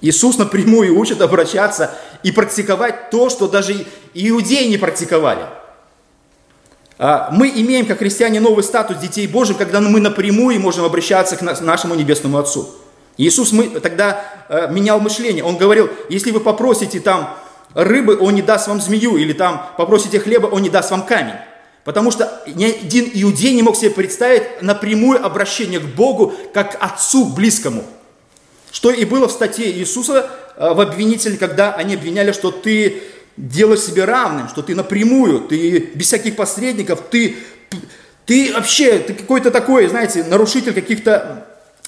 Иисус 0.00 0.38
напрямую 0.38 0.98
учит 0.98 1.20
обращаться 1.20 1.94
и 2.22 2.32
практиковать 2.32 3.10
то, 3.10 3.28
что 3.30 3.46
даже 3.46 3.86
иудеи 4.14 4.68
не 4.68 4.78
практиковали. 4.78 5.46
А, 6.98 7.30
мы 7.32 7.48
имеем, 7.48 7.86
как 7.86 7.98
христиане, 7.98 8.40
новый 8.40 8.64
статус 8.64 8.98
детей 8.98 9.26
Божьих, 9.26 9.58
когда 9.58 9.80
мы 9.80 10.00
напрямую 10.00 10.60
можем 10.60 10.84
обращаться 10.84 11.36
к 11.36 11.42
нашему 11.60 11.94
Небесному 11.94 12.38
Отцу. 12.38 12.68
Иисус 13.16 13.52
мы, 13.52 13.68
тогда 13.68 14.24
э, 14.48 14.68
менял 14.70 15.00
мышление. 15.00 15.44
Он 15.44 15.56
говорил, 15.56 15.90
если 16.08 16.30
вы 16.30 16.40
попросите 16.40 17.00
там 17.00 17.36
рыбы, 17.74 18.18
он 18.18 18.34
не 18.34 18.42
даст 18.42 18.68
вам 18.68 18.80
змею, 18.80 19.16
или 19.16 19.32
там 19.32 19.66
попросите 19.76 20.18
хлеба, 20.18 20.46
он 20.46 20.62
не 20.62 20.70
даст 20.70 20.90
вам 20.90 21.04
камень. 21.04 21.36
Потому 21.84 22.10
что 22.10 22.42
ни 22.46 22.64
один 22.64 23.10
иудей 23.12 23.54
не 23.54 23.62
мог 23.62 23.76
себе 23.76 23.90
представить 23.90 24.62
напрямую 24.62 25.24
обращение 25.24 25.80
к 25.80 25.84
Богу, 25.84 26.32
как 26.54 26.78
к 26.78 26.84
Отцу 26.84 27.26
близкому. 27.26 27.84
Что 28.70 28.90
и 28.90 29.04
было 29.04 29.28
в 29.28 29.32
статье 29.32 29.70
Иисуса 29.70 30.30
э, 30.56 30.72
в 30.72 30.80
обвинитель, 30.80 31.36
когда 31.36 31.74
они 31.74 31.94
обвиняли, 31.94 32.32
что 32.32 32.50
ты 32.50 33.02
делаешь 33.36 33.80
себе 33.80 34.04
равным, 34.04 34.48
что 34.48 34.62
ты 34.62 34.74
напрямую, 34.74 35.40
ты 35.40 35.90
без 35.94 36.06
всяких 36.06 36.36
посредников, 36.36 37.02
ты, 37.10 37.36
ты 38.26 38.52
вообще, 38.52 38.98
ты 38.98 39.14
какой-то 39.14 39.50
такой, 39.50 39.88
знаете, 39.88 40.24
нарушитель 40.24 40.74
каких-то 40.74 41.41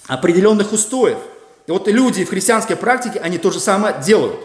определенных 0.06 0.72
устоев. 0.72 1.18
И 1.66 1.70
вот 1.70 1.88
люди 1.88 2.24
в 2.24 2.30
христианской 2.30 2.76
практике, 2.76 3.20
они 3.20 3.38
то 3.38 3.50
же 3.50 3.60
самое 3.60 3.96
делают. 4.04 4.40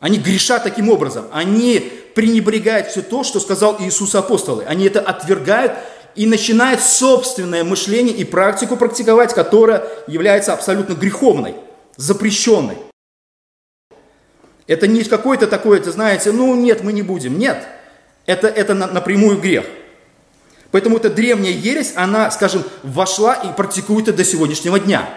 Они 0.00 0.18
грешат 0.18 0.64
таким 0.64 0.90
образом. 0.90 1.26
Они 1.32 1.78
пренебрегают 2.14 2.88
все 2.88 3.02
то, 3.02 3.22
что 3.24 3.40
сказал 3.40 3.76
Иисус 3.80 4.14
апостолы. 4.14 4.64
Они 4.64 4.86
это 4.86 5.00
отвергают 5.00 5.72
и 6.14 6.26
начинают 6.26 6.80
собственное 6.80 7.62
мышление 7.62 8.16
и 8.16 8.24
практику 8.24 8.76
практиковать, 8.76 9.34
которая 9.34 9.84
является 10.06 10.52
абсолютно 10.52 10.94
греховной, 10.94 11.54
запрещенной. 11.96 12.76
Это 14.66 14.86
не 14.88 15.04
какой-то 15.04 15.46
такой, 15.46 15.78
это 15.78 15.92
знаете, 15.92 16.32
ну 16.32 16.54
нет, 16.56 16.82
мы 16.82 16.92
не 16.92 17.02
будем. 17.02 17.38
Нет, 17.38 17.64
это, 18.26 18.48
это 18.48 18.74
напрямую 18.74 19.40
грех. 19.40 19.64
Поэтому 20.76 20.98
эта 20.98 21.08
древняя 21.08 21.54
ересь, 21.54 21.94
она, 21.96 22.30
скажем, 22.30 22.62
вошла 22.82 23.32
и 23.32 23.50
практикуется 23.50 24.12
до 24.12 24.26
сегодняшнего 24.26 24.78
дня. 24.78 25.08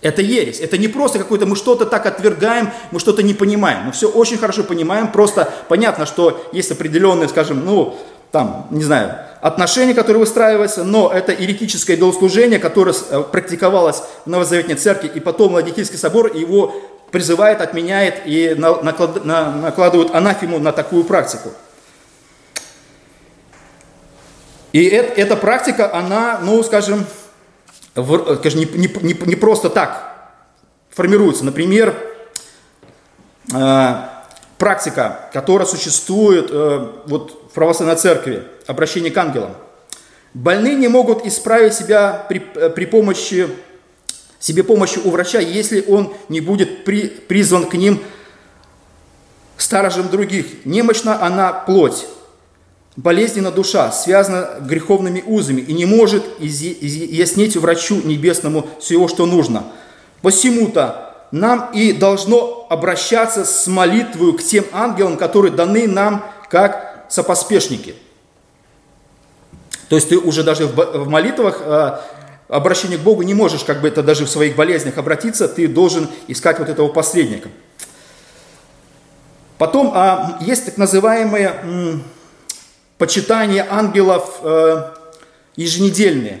Это 0.00 0.22
ересь. 0.22 0.58
Это 0.58 0.78
не 0.78 0.88
просто 0.88 1.18
какое-то 1.18 1.44
мы 1.44 1.54
что-то 1.54 1.84
так 1.84 2.06
отвергаем, 2.06 2.70
мы 2.90 2.98
что-то 2.98 3.22
не 3.22 3.34
понимаем. 3.34 3.82
Мы 3.84 3.92
все 3.92 4.08
очень 4.08 4.38
хорошо 4.38 4.64
понимаем. 4.64 5.12
Просто 5.12 5.52
понятно, 5.68 6.06
что 6.06 6.48
есть 6.54 6.70
определенные, 6.70 7.28
скажем, 7.28 7.62
ну, 7.62 7.98
там, 8.32 8.66
не 8.70 8.82
знаю, 8.82 9.14
отношения, 9.42 9.92
которые 9.92 10.20
выстраиваются, 10.20 10.82
но 10.82 11.12
это 11.12 11.32
иеретическое 11.32 11.92
идолослужение, 11.92 12.58
которое 12.58 12.94
э, 13.10 13.22
практиковалось 13.30 14.02
в 14.24 14.30
Новозаветной 14.30 14.76
церкви, 14.76 15.10
и 15.14 15.20
потом 15.20 15.52
Владикийский 15.52 15.98
собор 15.98 16.34
его 16.34 16.74
призывает, 17.10 17.60
отменяет 17.60 18.22
и 18.24 18.54
накладывает 18.54 20.14
анафему 20.14 20.58
на 20.58 20.72
такую 20.72 21.04
практику. 21.04 21.50
И 24.74 24.86
это, 24.86 25.20
эта 25.20 25.36
практика, 25.36 25.94
она, 25.94 26.40
ну, 26.42 26.60
скажем, 26.64 27.06
в, 27.94 28.38
скажем 28.38 28.58
не, 28.58 28.66
не, 28.66 29.14
не 29.14 29.36
просто 29.36 29.70
так 29.70 30.32
формируется. 30.90 31.44
Например, 31.44 31.94
э, 33.54 33.94
практика, 34.58 35.30
которая 35.32 35.68
существует 35.68 36.48
э, 36.50 36.88
вот, 37.06 37.50
в 37.50 37.54
православной 37.54 37.94
церкви, 37.94 38.42
обращение 38.66 39.12
к 39.12 39.16
ангелам. 39.16 39.54
Больные 40.34 40.74
не 40.74 40.88
могут 40.88 41.24
исправить 41.24 41.74
себя 41.74 42.26
при, 42.28 42.44
э, 42.56 42.68
при 42.68 42.86
помощи, 42.86 43.48
себе 44.40 44.64
помощи 44.64 44.98
у 44.98 45.10
врача, 45.10 45.38
если 45.38 45.84
он 45.86 46.12
не 46.28 46.40
будет 46.40 46.84
при, 46.84 47.06
призван 47.06 47.66
к 47.66 47.74
ним 47.74 48.02
сторожем 49.56 50.08
других. 50.08 50.64
Немощна 50.64 51.24
она 51.24 51.52
плоть, 51.52 52.08
болезненна 52.96 53.50
душа, 53.50 53.90
связана 53.92 54.60
греховными 54.60 55.22
узами 55.26 55.60
и 55.60 55.72
не 55.72 55.84
может 55.84 56.24
изъяснить 56.38 57.56
врачу 57.56 58.00
небесному 58.02 58.68
всего, 58.80 59.08
что 59.08 59.26
нужно. 59.26 59.64
Посему-то 60.22 61.26
нам 61.32 61.70
и 61.72 61.92
должно 61.92 62.66
обращаться 62.70 63.44
с 63.44 63.66
молитвой 63.66 64.36
к 64.36 64.42
тем 64.42 64.64
ангелам, 64.72 65.16
которые 65.16 65.52
даны 65.52 65.88
нам 65.88 66.24
как 66.48 67.06
сопоспешники. 67.08 67.96
То 69.88 69.96
есть 69.96 70.08
ты 70.08 70.16
уже 70.16 70.44
даже 70.44 70.66
в 70.66 71.08
молитвах 71.08 71.60
э, 71.60 71.98
обращение 72.48 72.98
к 72.98 73.02
Богу 73.02 73.22
не 73.22 73.34
можешь, 73.34 73.64
как 73.64 73.80
бы 73.80 73.88
это 73.88 74.02
даже 74.02 74.24
в 74.24 74.30
своих 74.30 74.56
болезнях 74.56 74.96
обратиться, 74.98 75.48
ты 75.48 75.68
должен 75.68 76.08
искать 76.28 76.58
вот 76.58 76.68
этого 76.68 76.88
посредника. 76.88 77.48
Потом 79.58 79.92
а, 79.94 80.38
есть 80.40 80.64
так 80.64 80.76
называемые 80.76 82.00
почитание 82.98 83.66
ангелов 83.68 84.40
э, 84.42 84.90
еженедельные 85.56 86.40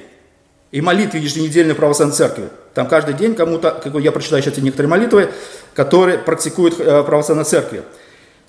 и 0.70 0.80
молитвы 0.80 1.18
еженедельные 1.18 1.74
в 1.74 1.78
православной 1.78 2.14
церкви. 2.14 2.48
Там 2.74 2.88
каждый 2.88 3.14
день 3.14 3.34
кому-то, 3.34 3.70
как 3.70 3.94
я 3.96 4.12
прочитаю 4.12 4.42
сейчас 4.42 4.56
некоторые 4.58 4.90
молитвы, 4.90 5.32
которые 5.74 6.18
практикуют 6.18 6.78
э, 6.78 7.02
православной 7.02 7.44
церкви. 7.44 7.82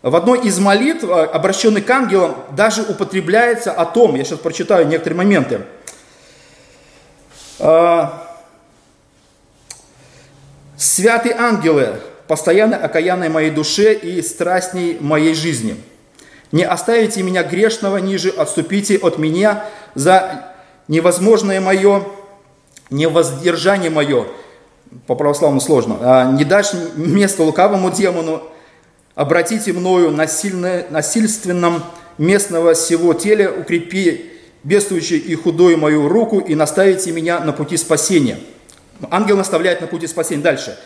В 0.02 0.16
одной 0.16 0.40
из 0.42 0.60
молитв, 0.60 1.04
э, 1.04 1.08
обращенных 1.08 1.86
к 1.86 1.90
ангелам, 1.90 2.36
даже 2.52 2.84
употребляется 2.84 3.72
о 3.72 3.86
том, 3.86 4.16
я 4.16 4.24
сейчас 4.24 4.40
прочитаю 4.40 4.88
некоторые 4.88 5.18
моменты, 5.18 5.62
э, 7.60 8.04
«Святые 10.78 11.36
ангелы, 11.36 12.02
постоянно 12.28 12.76
окаянной 12.76 13.30
моей 13.30 13.50
душе 13.50 13.94
и 13.94 14.22
страстней 14.22 14.98
моей 15.00 15.34
жизни– 15.34 15.82
не 16.56 16.64
оставите 16.64 17.22
меня 17.22 17.44
грешного 17.44 17.98
ниже, 17.98 18.30
отступите 18.30 18.98
от 18.98 19.18
меня 19.18 19.66
за 19.94 20.54
невозможное 20.88 21.60
мое, 21.60 22.06
невоздержание 22.90 23.90
мое, 23.90 24.26
по 25.06 25.16
православному 25.16 25.60
сложно, 25.60 25.98
а 26.00 26.32
не 26.32 26.46
дашь 26.46 26.72
место 26.96 27.44
лукавому 27.44 27.92
демону, 27.92 28.42
обратите 29.16 29.74
мною 29.74 30.12
насильно, 30.12 30.86
насильственном 30.90 31.84
местного 32.18 32.74
всего 32.74 33.14
теле, 33.14 33.50
укрепи 33.50 34.32
бедствующую 34.64 35.22
и 35.22 35.36
худую 35.36 35.78
мою 35.78 36.08
руку 36.08 36.40
и 36.40 36.56
наставите 36.56 37.12
меня 37.12 37.42
на 37.42 37.52
пути 37.52 37.76
спасения. 37.76 38.40
Ангел 39.12 39.36
наставляет 39.36 39.82
на 39.82 39.88
пути 39.88 40.08
спасения. 40.08 40.42
Дальше. 40.42 40.80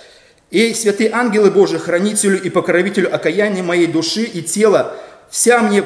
«И 0.49 0.73
святые 0.73 1.11
ангелы 1.11 1.51
Божии, 1.51 1.77
хранителю 1.77 2.41
и 2.41 2.49
покровителю 2.49 3.13
окаяния 3.13 3.61
моей 3.61 3.85
души 3.85 4.23
и 4.23 4.41
тела, 4.41 4.95
вся 5.29 5.59
мне 5.59 5.83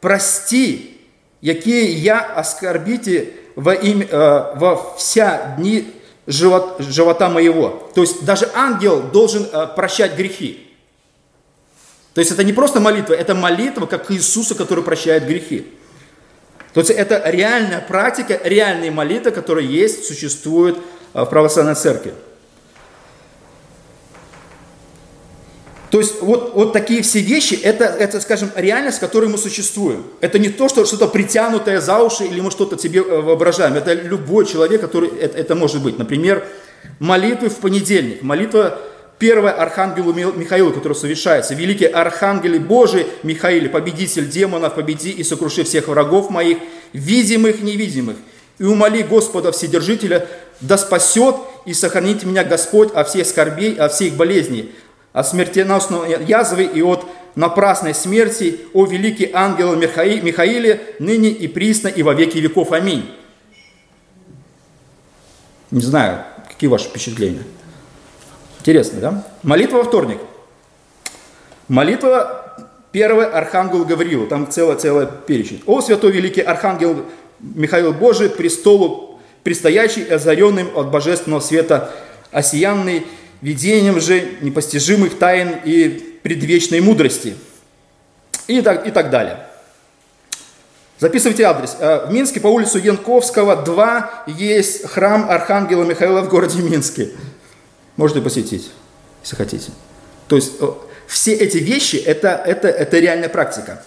прости, 0.00 1.00
якие 1.40 1.92
я 1.92 2.20
оскорбите 2.20 3.32
во, 3.54 3.74
имя, 3.74 4.06
э, 4.10 4.52
во 4.56 4.94
вся 4.96 5.56
дни 5.58 5.92
живот, 6.26 6.76
живота 6.78 7.28
моего. 7.28 7.90
То 7.94 8.02
есть 8.02 8.24
даже 8.24 8.48
ангел 8.54 9.02
должен 9.02 9.46
э, 9.50 9.66
прощать 9.74 10.16
грехи. 10.16 10.62
То 12.14 12.20
есть 12.20 12.32
это 12.32 12.44
не 12.44 12.52
просто 12.52 12.80
молитва, 12.80 13.14
это 13.14 13.34
молитва, 13.34 13.86
как 13.86 14.10
Иисуса, 14.10 14.54
который 14.54 14.82
прощает 14.82 15.26
грехи. 15.26 15.66
То 16.72 16.80
есть 16.80 16.90
это 16.90 17.22
реальная 17.24 17.80
практика, 17.80 18.40
реальная 18.44 18.90
молитва, 18.90 19.30
которая 19.30 19.64
есть, 19.64 20.06
существует 20.06 20.76
э, 21.14 21.22
в 21.22 21.26
православной 21.26 21.74
церкви. 21.74 22.14
То 25.90 26.00
есть 26.00 26.20
вот, 26.20 26.52
вот 26.54 26.72
такие 26.72 27.02
все 27.02 27.20
вещи, 27.20 27.54
это, 27.54 27.84
это, 27.84 28.20
скажем, 28.20 28.50
реальность, 28.56 28.98
в 28.98 29.00
которой 29.00 29.28
мы 29.28 29.38
существуем. 29.38 30.04
Это 30.20 30.38
не 30.38 30.48
то, 30.48 30.68
что 30.68 30.84
что-то 30.84 31.06
притянутое 31.06 31.80
за 31.80 31.98
уши 32.02 32.24
или 32.24 32.40
мы 32.40 32.50
что-то 32.50 32.78
себе 32.78 33.00
э, 33.00 33.20
воображаем. 33.20 33.74
Это 33.74 33.92
любой 33.94 34.46
человек, 34.46 34.80
который 34.80 35.08
это, 35.08 35.38
это 35.38 35.54
может 35.54 35.82
быть. 35.82 35.98
Например, 35.98 36.44
молитвы 36.98 37.48
в 37.48 37.56
понедельник. 37.56 38.22
Молитва 38.22 38.78
первая 39.18 39.54
Архангелу 39.54 40.12
Михаилу, 40.12 40.72
которая 40.72 40.98
совершается. 40.98 41.54
Великий 41.54 41.86
Архангел 41.86 42.58
Божий 42.60 43.06
Михаил, 43.22 43.68
победитель 43.70 44.28
демонов, 44.28 44.74
победи 44.74 45.10
и 45.10 45.22
сокруши 45.22 45.64
всех 45.64 45.88
врагов 45.88 46.30
моих, 46.30 46.58
видимых, 46.92 47.62
невидимых. 47.62 48.16
И 48.58 48.64
умоли 48.64 49.02
Господа 49.02 49.52
Вседержителя, 49.52 50.26
да 50.60 50.78
спасет 50.78 51.36
и 51.66 51.74
сохранит 51.74 52.24
меня 52.24 52.42
Господь 52.42 52.92
от 52.94 53.08
всех 53.08 53.26
скорбей, 53.26 53.74
от 53.76 53.92
всех 53.92 54.14
болезней, 54.14 54.72
от 55.16 55.26
смертоносной 55.26 56.24
язвы 56.26 56.64
и 56.64 56.82
от 56.82 57.06
напрасной 57.36 57.94
смерти, 57.94 58.60
о 58.74 58.84
великий 58.84 59.30
ангел 59.32 59.74
Михаиле, 59.74 60.78
ныне 60.98 61.30
и 61.30 61.48
присно 61.48 61.88
и 61.88 62.02
во 62.02 62.12
веки 62.12 62.36
веков. 62.36 62.72
Аминь. 62.72 63.10
Не 65.70 65.80
знаю, 65.80 66.22
какие 66.46 66.68
ваши 66.68 66.90
впечатления. 66.90 67.44
Интересно, 68.60 69.00
да? 69.00 69.24
Молитва 69.42 69.78
во 69.78 69.84
вторник. 69.84 70.18
Молитва 71.68 72.68
первый 72.92 73.24
архангел 73.24 73.86
Гавриил, 73.86 74.26
там 74.26 74.50
целая-целая 74.50 75.06
перечень. 75.06 75.62
О, 75.64 75.80
святой 75.80 76.12
великий 76.12 76.42
архангел 76.42 77.06
Михаил 77.40 77.94
Божий, 77.94 78.28
престолу 78.28 79.18
предстоящий, 79.42 80.04
озаренным 80.04 80.76
от 80.76 80.90
божественного 80.90 81.40
света, 81.40 81.90
осиянный 82.32 83.06
видением 83.40 84.00
же 84.00 84.38
непостижимых 84.40 85.18
тайн 85.18 85.56
и 85.64 85.88
предвечной 86.22 86.80
мудрости. 86.80 87.36
И 88.46 88.60
так, 88.62 88.86
и 88.86 88.90
так 88.90 89.10
далее. 89.10 89.46
Записывайте 90.98 91.44
адрес. 91.44 91.76
Э, 91.78 92.06
в 92.06 92.12
Минске 92.12 92.40
по 92.40 92.46
улицу 92.46 92.78
Янковского 92.78 93.56
2 93.56 94.24
есть 94.28 94.86
храм 94.86 95.28
Архангела 95.28 95.84
Михаила 95.84 96.22
в 96.22 96.28
городе 96.28 96.62
Минске. 96.62 97.10
Можете 97.96 98.20
посетить, 98.22 98.70
если 99.22 99.36
хотите. 99.36 99.72
То 100.28 100.36
есть 100.36 100.52
э, 100.60 100.66
все 101.06 101.34
эти 101.34 101.58
вещи 101.58 101.96
это, 101.96 102.28
это, 102.28 102.68
это 102.68 102.98
реальная 102.98 103.28
практика. 103.28 103.84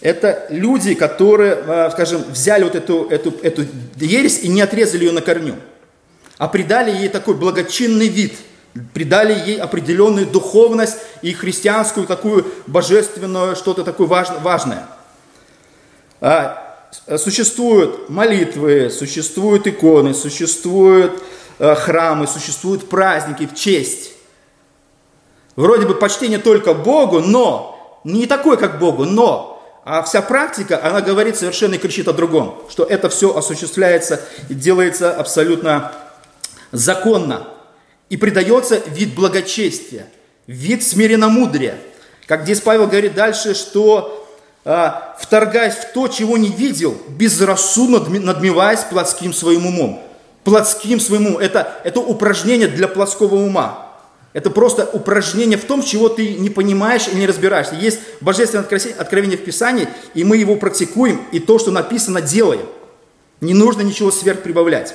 Это 0.00 0.46
люди, 0.50 0.94
которые, 0.94 1.58
э, 1.64 1.90
скажем, 1.92 2.24
взяли 2.28 2.64
вот 2.64 2.74
эту, 2.74 3.06
эту, 3.08 3.30
эту 3.42 3.64
ересь 3.96 4.40
и 4.42 4.48
не 4.48 4.60
отрезали 4.60 5.04
ее 5.04 5.12
на 5.12 5.22
корню, 5.22 5.54
а 6.38 6.48
придали 6.48 6.90
ей 6.90 7.08
такой 7.08 7.34
благочинный 7.34 8.08
вид– 8.08 8.34
придали 8.94 9.32
ей 9.32 9.60
определенную 9.60 10.26
духовность 10.26 10.96
и 11.22 11.32
христианскую 11.32 12.06
такую 12.06 12.46
божественную, 12.66 13.56
что-то 13.56 13.84
такое 13.84 14.06
важное. 14.06 14.86
А, 16.20 16.86
существуют 17.16 18.08
молитвы, 18.08 18.90
существуют 18.90 19.66
иконы, 19.66 20.14
существуют 20.14 21.22
э, 21.58 21.74
храмы, 21.74 22.26
существуют 22.26 22.88
праздники 22.88 23.46
в 23.46 23.54
честь 23.54 24.12
Вроде 25.56 25.86
бы 25.86 25.94
почтение 25.94 26.38
только 26.38 26.72
Богу, 26.72 27.20
но 27.20 28.00
не 28.04 28.26
такое, 28.26 28.56
как 28.56 28.78
Богу, 28.78 29.04
но 29.04 29.48
а 29.84 30.02
вся 30.02 30.22
практика, 30.22 30.80
она 30.82 31.00
говорит 31.00 31.36
совершенно 31.36 31.74
и 31.74 31.78
кричит 31.78 32.08
о 32.08 32.12
другом, 32.12 32.56
что 32.70 32.84
это 32.84 33.08
все 33.08 33.36
осуществляется 33.36 34.20
и 34.48 34.54
делается 34.54 35.14
абсолютно 35.14 35.92
законно. 36.70 37.48
И 38.12 38.18
придается 38.18 38.78
вид 38.88 39.14
благочестия, 39.14 40.06
вид 40.46 40.82
смиренномудрия. 40.82 41.76
Как 42.26 42.42
здесь 42.42 42.60
Павел 42.60 42.86
говорит 42.86 43.14
дальше, 43.14 43.54
что 43.54 44.28
а, 44.66 45.16
вторгаясь 45.18 45.76
в 45.76 45.94
то, 45.94 46.08
чего 46.08 46.36
не 46.36 46.50
видел, 46.50 46.94
безрассудно 47.08 48.00
надмеваясь 48.00 48.80
плотским 48.80 49.32
своим 49.32 49.64
умом. 49.64 50.02
Плотским 50.44 51.00
своим 51.00 51.28
умом. 51.28 51.38
Это, 51.38 51.80
это 51.84 52.00
упражнение 52.00 52.68
для 52.68 52.86
плотского 52.86 53.36
ума. 53.36 53.90
Это 54.34 54.50
просто 54.50 54.86
упражнение 54.92 55.56
в 55.56 55.64
том, 55.64 55.82
чего 55.82 56.10
ты 56.10 56.34
не 56.34 56.50
понимаешь 56.50 57.08
и 57.10 57.16
не 57.16 57.26
разбираешься. 57.26 57.76
Есть 57.76 58.00
божественное 58.20 58.66
откровение 58.98 59.38
в 59.38 59.44
Писании, 59.44 59.88
и 60.12 60.22
мы 60.22 60.36
его 60.36 60.56
практикуем, 60.56 61.22
и 61.32 61.40
то, 61.40 61.58
что 61.58 61.70
написано, 61.70 62.20
делаем. 62.20 62.66
Не 63.40 63.54
нужно 63.54 63.80
ничего 63.80 64.10
сверхприбавлять. 64.10 64.94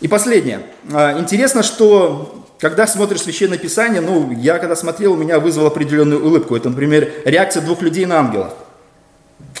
И 0.00 0.08
последнее. 0.08 0.62
А, 0.92 1.18
интересно, 1.18 1.62
что 1.62 2.44
когда 2.58 2.86
смотришь 2.86 3.22
Священное 3.22 3.58
Писание, 3.58 4.00
ну, 4.00 4.32
я 4.32 4.58
когда 4.58 4.76
смотрел, 4.76 5.12
у 5.12 5.16
меня 5.16 5.40
вызвал 5.40 5.66
определенную 5.66 6.24
улыбку. 6.24 6.56
Это, 6.56 6.70
например, 6.70 7.12
реакция 7.24 7.62
двух 7.62 7.82
людей 7.82 8.04
на 8.06 8.18
ангела. 8.18 8.54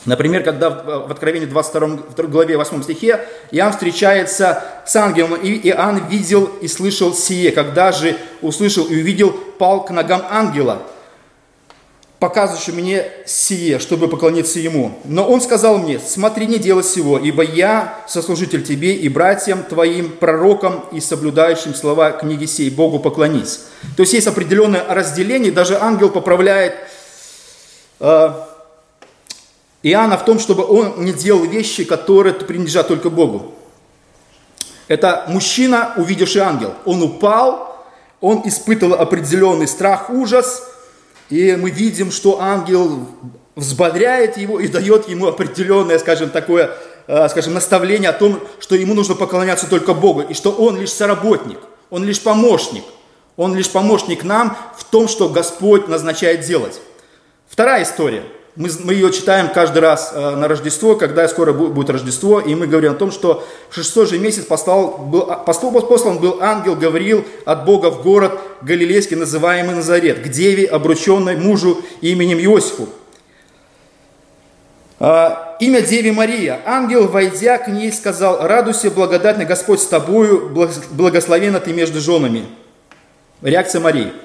Например, 0.04 0.42
когда 0.42 0.70
в 0.70 1.10
Откровении 1.10 1.46
22 1.46 2.26
главе 2.26 2.56
8 2.56 2.82
стихе 2.82 3.20
Иоанн 3.50 3.72
встречается 3.72 4.62
с 4.86 4.94
ангелом, 4.96 5.34
и 5.34 5.68
Иоанн 5.68 6.06
видел 6.08 6.44
и 6.60 6.68
слышал 6.68 7.12
сие. 7.12 7.50
Когда 7.50 7.92
же 7.92 8.16
услышал 8.40 8.84
и 8.86 8.94
увидел, 8.94 9.32
пал 9.58 9.84
к 9.84 9.90
ногам 9.90 10.24
ангела, 10.30 10.82
показывающий 12.18 12.72
мне 12.72 13.06
сие, 13.26 13.78
чтобы 13.78 14.08
поклониться 14.08 14.58
ему. 14.58 14.98
Но 15.04 15.28
он 15.28 15.40
сказал 15.40 15.78
мне, 15.78 16.00
смотри, 16.00 16.46
не 16.46 16.58
делай 16.58 16.82
всего, 16.82 17.18
ибо 17.18 17.44
я 17.44 18.02
сослужитель 18.08 18.64
тебе 18.64 18.94
и 18.94 19.08
братьям 19.08 19.62
твоим, 19.62 20.10
пророкам 20.10 20.84
и 20.90 21.00
соблюдающим 21.00 21.74
слова 21.74 22.10
книги 22.10 22.46
сей, 22.46 22.70
Богу 22.70 22.98
поклонись. 22.98 23.60
То 23.96 24.02
есть 24.02 24.14
есть 24.14 24.26
определенное 24.26 24.84
разделение, 24.88 25.52
даже 25.52 25.78
ангел 25.78 26.10
поправляет 26.10 26.74
э, 28.00 28.30
Иоанна 29.84 30.18
в 30.18 30.24
том, 30.24 30.40
чтобы 30.40 30.66
он 30.66 31.04
не 31.04 31.12
делал 31.12 31.44
вещи, 31.44 31.84
которые 31.84 32.34
принадлежат 32.34 32.88
только 32.88 33.10
Богу. 33.10 33.54
Это 34.88 35.26
мужчина, 35.28 35.92
увидевший 35.96 36.42
ангел. 36.42 36.74
Он 36.84 37.02
упал, 37.02 37.86
он 38.20 38.42
испытывал 38.44 38.94
определенный 38.94 39.68
страх, 39.68 40.10
ужас, 40.10 40.64
и 41.30 41.56
мы 41.56 41.70
видим, 41.70 42.10
что 42.10 42.40
ангел 42.40 43.06
взбодряет 43.54 44.36
его 44.36 44.60
и 44.60 44.68
дает 44.68 45.08
ему 45.08 45.26
определенное, 45.26 45.98
скажем, 45.98 46.30
такое, 46.30 46.70
э, 47.06 47.28
скажем, 47.28 47.54
наставление 47.54 48.10
о 48.10 48.12
том, 48.14 48.40
что 48.60 48.74
ему 48.74 48.94
нужно 48.94 49.14
поклоняться 49.14 49.68
только 49.68 49.94
Богу, 49.94 50.22
и 50.22 50.34
что 50.34 50.52
он 50.52 50.80
лишь 50.80 50.92
соработник, 50.92 51.58
он 51.90 52.04
лишь 52.04 52.20
помощник. 52.20 52.84
Он 53.36 53.54
лишь 53.54 53.70
помощник 53.70 54.24
нам 54.24 54.56
в 54.76 54.82
том, 54.82 55.06
что 55.06 55.28
Господь 55.28 55.86
назначает 55.86 56.40
делать. 56.40 56.80
Вторая 57.48 57.84
история– 57.84 58.24
мы, 58.58 58.68
мы 58.82 58.92
ее 58.94 59.12
читаем 59.12 59.50
каждый 59.50 59.78
раз 59.78 60.10
э, 60.12 60.34
на 60.34 60.48
Рождество, 60.48 60.96
когда 60.96 61.28
скоро 61.28 61.52
будет 61.52 61.90
Рождество, 61.90 62.40
и 62.40 62.56
мы 62.56 62.66
говорим 62.66 62.90
о 62.90 62.96
том, 62.96 63.12
что 63.12 63.46
в 63.70 63.74
шестой 63.74 64.04
же 64.06 64.18
месяц 64.18 64.44
послал, 64.44 64.98
был, 64.98 65.26
послал, 65.46 65.70
послан 65.82 66.18
был 66.18 66.42
ангел, 66.42 66.74
говорил 66.74 67.24
от 67.44 67.64
Бога 67.64 67.92
в 67.92 68.02
город 68.02 68.40
Галилейский, 68.62 69.14
называемый 69.14 69.76
Назарет, 69.76 70.24
к 70.24 70.28
деве, 70.28 70.66
обрученной 70.66 71.36
мужу 71.36 71.80
именем 72.00 72.40
Иосифу. 72.40 72.88
А, 74.98 75.56
имя 75.60 75.80
Деви 75.80 76.10
Мария. 76.10 76.60
Ангел, 76.66 77.06
войдя 77.06 77.58
к 77.58 77.68
ней, 77.68 77.92
сказал, 77.92 78.44
радуйся, 78.44 78.90
благодатный 78.90 79.44
Господь 79.44 79.78
с 79.78 79.86
тобою, 79.86 80.50
благословена 80.90 81.60
ты 81.60 81.72
между 81.72 82.00
женами. 82.00 82.46
Реакция 83.40 83.80
Марии– 83.80 84.12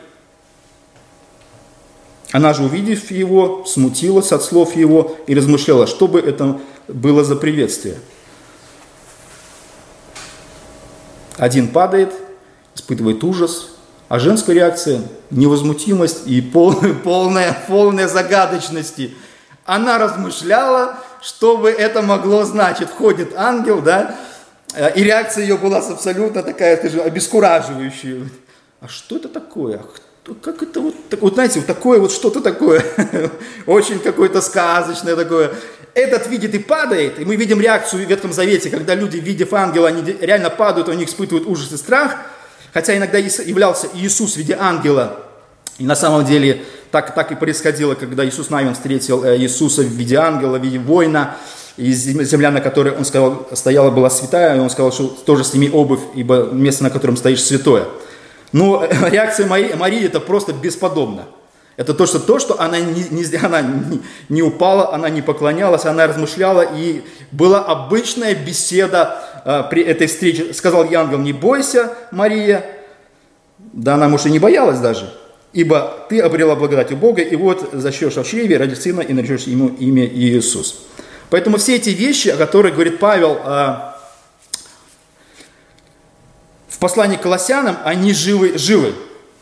она 2.33 2.51
же, 2.55 2.63
увидев 2.63 3.11
его, 3.11 3.63
смутилась 3.67 4.31
от 4.31 4.41
слов 4.41 4.75
его 4.75 5.15
и 5.27 5.35
размышляла, 5.35 5.85
что 5.85 6.07
бы 6.07 6.19
это 6.19 6.59
было 6.87 7.23
за 7.23 7.35
приветствие. 7.35 7.99
Один 11.37 11.67
падает, 11.67 12.11
испытывает 12.73 13.23
ужас, 13.23 13.75
а 14.09 14.17
женская 14.17 14.53
реакция– 14.53 15.01
невозмутимость 15.29 16.25
и 16.25 16.41
полная, 16.41 16.93
полная, 17.03 17.55
полная 17.67 18.07
загадочности. 18.07 19.13
Она 19.63 19.99
размышляла, 19.99 20.97
что 21.21 21.57
бы 21.57 21.69
это 21.69 22.01
могло 22.01 22.45
значить. 22.45 22.89
Входит 22.89 23.35
ангел, 23.35 23.79
да, 23.79 24.15
и 24.95 25.03
реакция 25.03 25.43
ее 25.43 25.57
была 25.57 25.77
абсолютно 25.77 26.41
такая, 26.41 26.77
скажем, 26.77 27.01
обескураживающая. 27.01 28.27
А 28.81 28.87
что 28.87 29.17
это 29.17 29.29
такое? 29.29 29.83
Как 30.41 30.63
это 30.63 30.79
вот, 30.79 30.95
вот 31.19 31.33
знаете, 31.33 31.59
вот 31.59 31.67
такое 31.67 31.99
вот 31.99 32.11
что-то 32.11 32.41
такое, 32.41 32.83
очень 33.65 33.99
какое-то 33.99 34.41
сказочное 34.41 35.15
такое. 35.15 35.51
Этот 35.93 36.27
видит 36.27 36.55
и 36.55 36.59
падает, 36.59 37.19
и 37.19 37.25
мы 37.25 37.35
видим 37.35 37.59
реакцию 37.61 38.05
в 38.05 38.09
Ветхом 38.09 38.33
Завете, 38.33 38.69
когда 38.69 38.95
люди, 38.95 39.17
видев 39.17 39.53
ангела, 39.53 39.89
они 39.89 40.01
реально 40.21 40.49
падают, 40.49 40.89
они 40.89 41.05
испытывают 41.05 41.47
ужас 41.47 41.71
и 41.71 41.77
страх, 41.77 42.15
хотя 42.73 42.97
иногда 42.97 43.17
являлся 43.17 43.87
Иисус 43.93 44.33
в 44.33 44.37
виде 44.37 44.57
ангела, 44.59 45.19
и 45.77 45.85
на 45.85 45.95
самом 45.95 46.25
деле 46.25 46.63
так, 46.89 47.13
так 47.13 47.31
и 47.31 47.35
происходило, 47.35 47.95
когда 47.95 48.25
Иисус 48.25 48.49
Навин 48.49 48.73
встретил 48.73 49.23
э, 49.23 49.37
Иисуса 49.37 49.81
в 49.81 49.87
виде 49.87 50.15
ангела, 50.15 50.57
в 50.57 50.63
виде 50.63 50.79
воина, 50.79 51.35
и 51.75 51.91
земля, 51.91 52.51
на 52.51 52.61
которой 52.61 52.95
он 52.95 53.03
сказал, 53.03 53.47
стояла, 53.53 53.89
была 53.89 54.09
святая, 54.11 54.55
и 54.55 54.59
он 54.59 54.69
сказал, 54.69 54.91
что 54.91 55.07
тоже 55.07 55.43
сними 55.43 55.69
обувь, 55.71 56.01
ибо 56.15 56.49
место, 56.51 56.83
на 56.83 56.91
котором 56.91 57.17
стоишь, 57.17 57.43
святое. 57.43 57.85
Но 58.53 58.79
ну, 58.79 59.09
реакция 59.09 59.47
Марии, 59.47 59.73
Марии 59.73 60.05
это 60.05 60.19
просто 60.19 60.53
бесподобно. 60.53 61.25
Это 61.75 61.95
то, 61.95 62.05
что, 62.05 62.19
то, 62.19 62.37
что 62.37 62.61
она, 62.61 62.79
не, 62.79 63.03
не, 63.09 63.25
она 63.35 63.63
не, 64.29 64.43
упала, 64.43 64.93
она 64.93 65.09
не 65.09 65.23
поклонялась, 65.23 65.85
она 65.85 66.05
размышляла, 66.05 66.61
и 66.61 67.01
была 67.31 67.65
обычная 67.65 68.35
беседа 68.35 69.23
э, 69.43 69.63
при 69.71 69.81
этой 69.83 70.05
встрече. 70.05 70.53
Сказал 70.53 70.83
ангел, 70.93 71.17
не 71.17 71.33
бойся, 71.33 71.91
Мария. 72.11 72.63
Да 73.57 73.95
она, 73.95 74.07
может, 74.07 74.27
и 74.27 74.31
не 74.31 74.37
боялась 74.37 74.79
даже. 74.79 75.11
Ибо 75.51 76.05
ты 76.09 76.19
обрела 76.19 76.55
благодать 76.55 76.91
у 76.91 76.95
Бога, 76.95 77.23
и 77.23 77.35
вот 77.35 77.69
зачнешь 77.73 78.15
в 78.15 78.23
чреве, 78.23 78.57
ради 78.57 78.75
сына, 78.75 79.01
и 79.01 79.13
наречешь 79.13 79.43
ему 79.43 79.69
имя 79.69 80.05
Иисус. 80.05 80.85
Поэтому 81.31 81.57
все 81.57 81.77
эти 81.77 81.89
вещи, 81.89 82.29
о 82.29 82.37
которых 82.37 82.73
говорит 82.73 82.99
Павел, 82.99 83.39
э, 83.43 83.92
послании 86.79 87.17
к 87.17 87.21
Колоссянам, 87.21 87.77
они 87.83 88.13
живы, 88.13 88.57
живы 88.57 88.93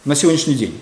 на 0.05 0.15
сегодняшний 0.15 0.55
день. 0.55 0.79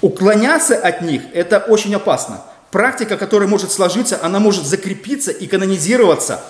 Уклоняться 0.00 0.76
от 0.76 1.02
них– 1.02 1.22
это 1.34 1.58
очень 1.58 1.94
опасно. 1.94 2.42
Практика, 2.70 3.16
которая 3.16 3.48
может 3.48 3.70
сложиться, 3.72 4.18
она 4.22 4.38
может 4.38 4.64
закрепиться 4.64 5.30
и 5.30 5.46
канонизироваться, 5.46 6.42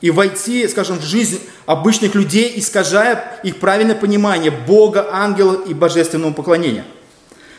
и 0.00 0.10
войти, 0.10 0.66
скажем, 0.68 0.98
в 0.98 1.04
жизнь 1.04 1.40
обычных 1.66 2.14
людей, 2.14 2.52
искажая 2.56 3.40
их 3.42 3.58
правильное 3.58 3.94
понимание 3.94 4.50
Бога, 4.50 5.08
ангела 5.10 5.62
и 5.64 5.74
божественного 5.74 6.32
поклонения. 6.32 6.84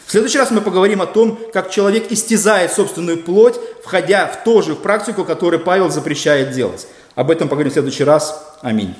В 0.06 0.12
следующий 0.12 0.40
раз 0.40 0.50
мы 0.50 0.62
поговорим 0.62 1.02
о 1.02 1.06
том, 1.06 1.40
как 1.54 1.70
человек 1.70 2.12
истязает 2.12 2.74
собственную 2.74 3.22
плоть, 3.22 3.56
входя 3.84 4.26
в 4.28 4.44
ту 4.44 4.62
же 4.62 4.76
практику, 4.76 5.24
которую 5.24 5.64
Павел 5.64 5.90
запрещает 5.90 6.52
делать. 6.52 6.88
Об 7.16 7.30
этом 7.30 7.48
поговорим 7.48 7.70
в 7.70 7.74
следующий 7.74 8.04
раз. 8.04 8.58
Аминь. 8.62 8.96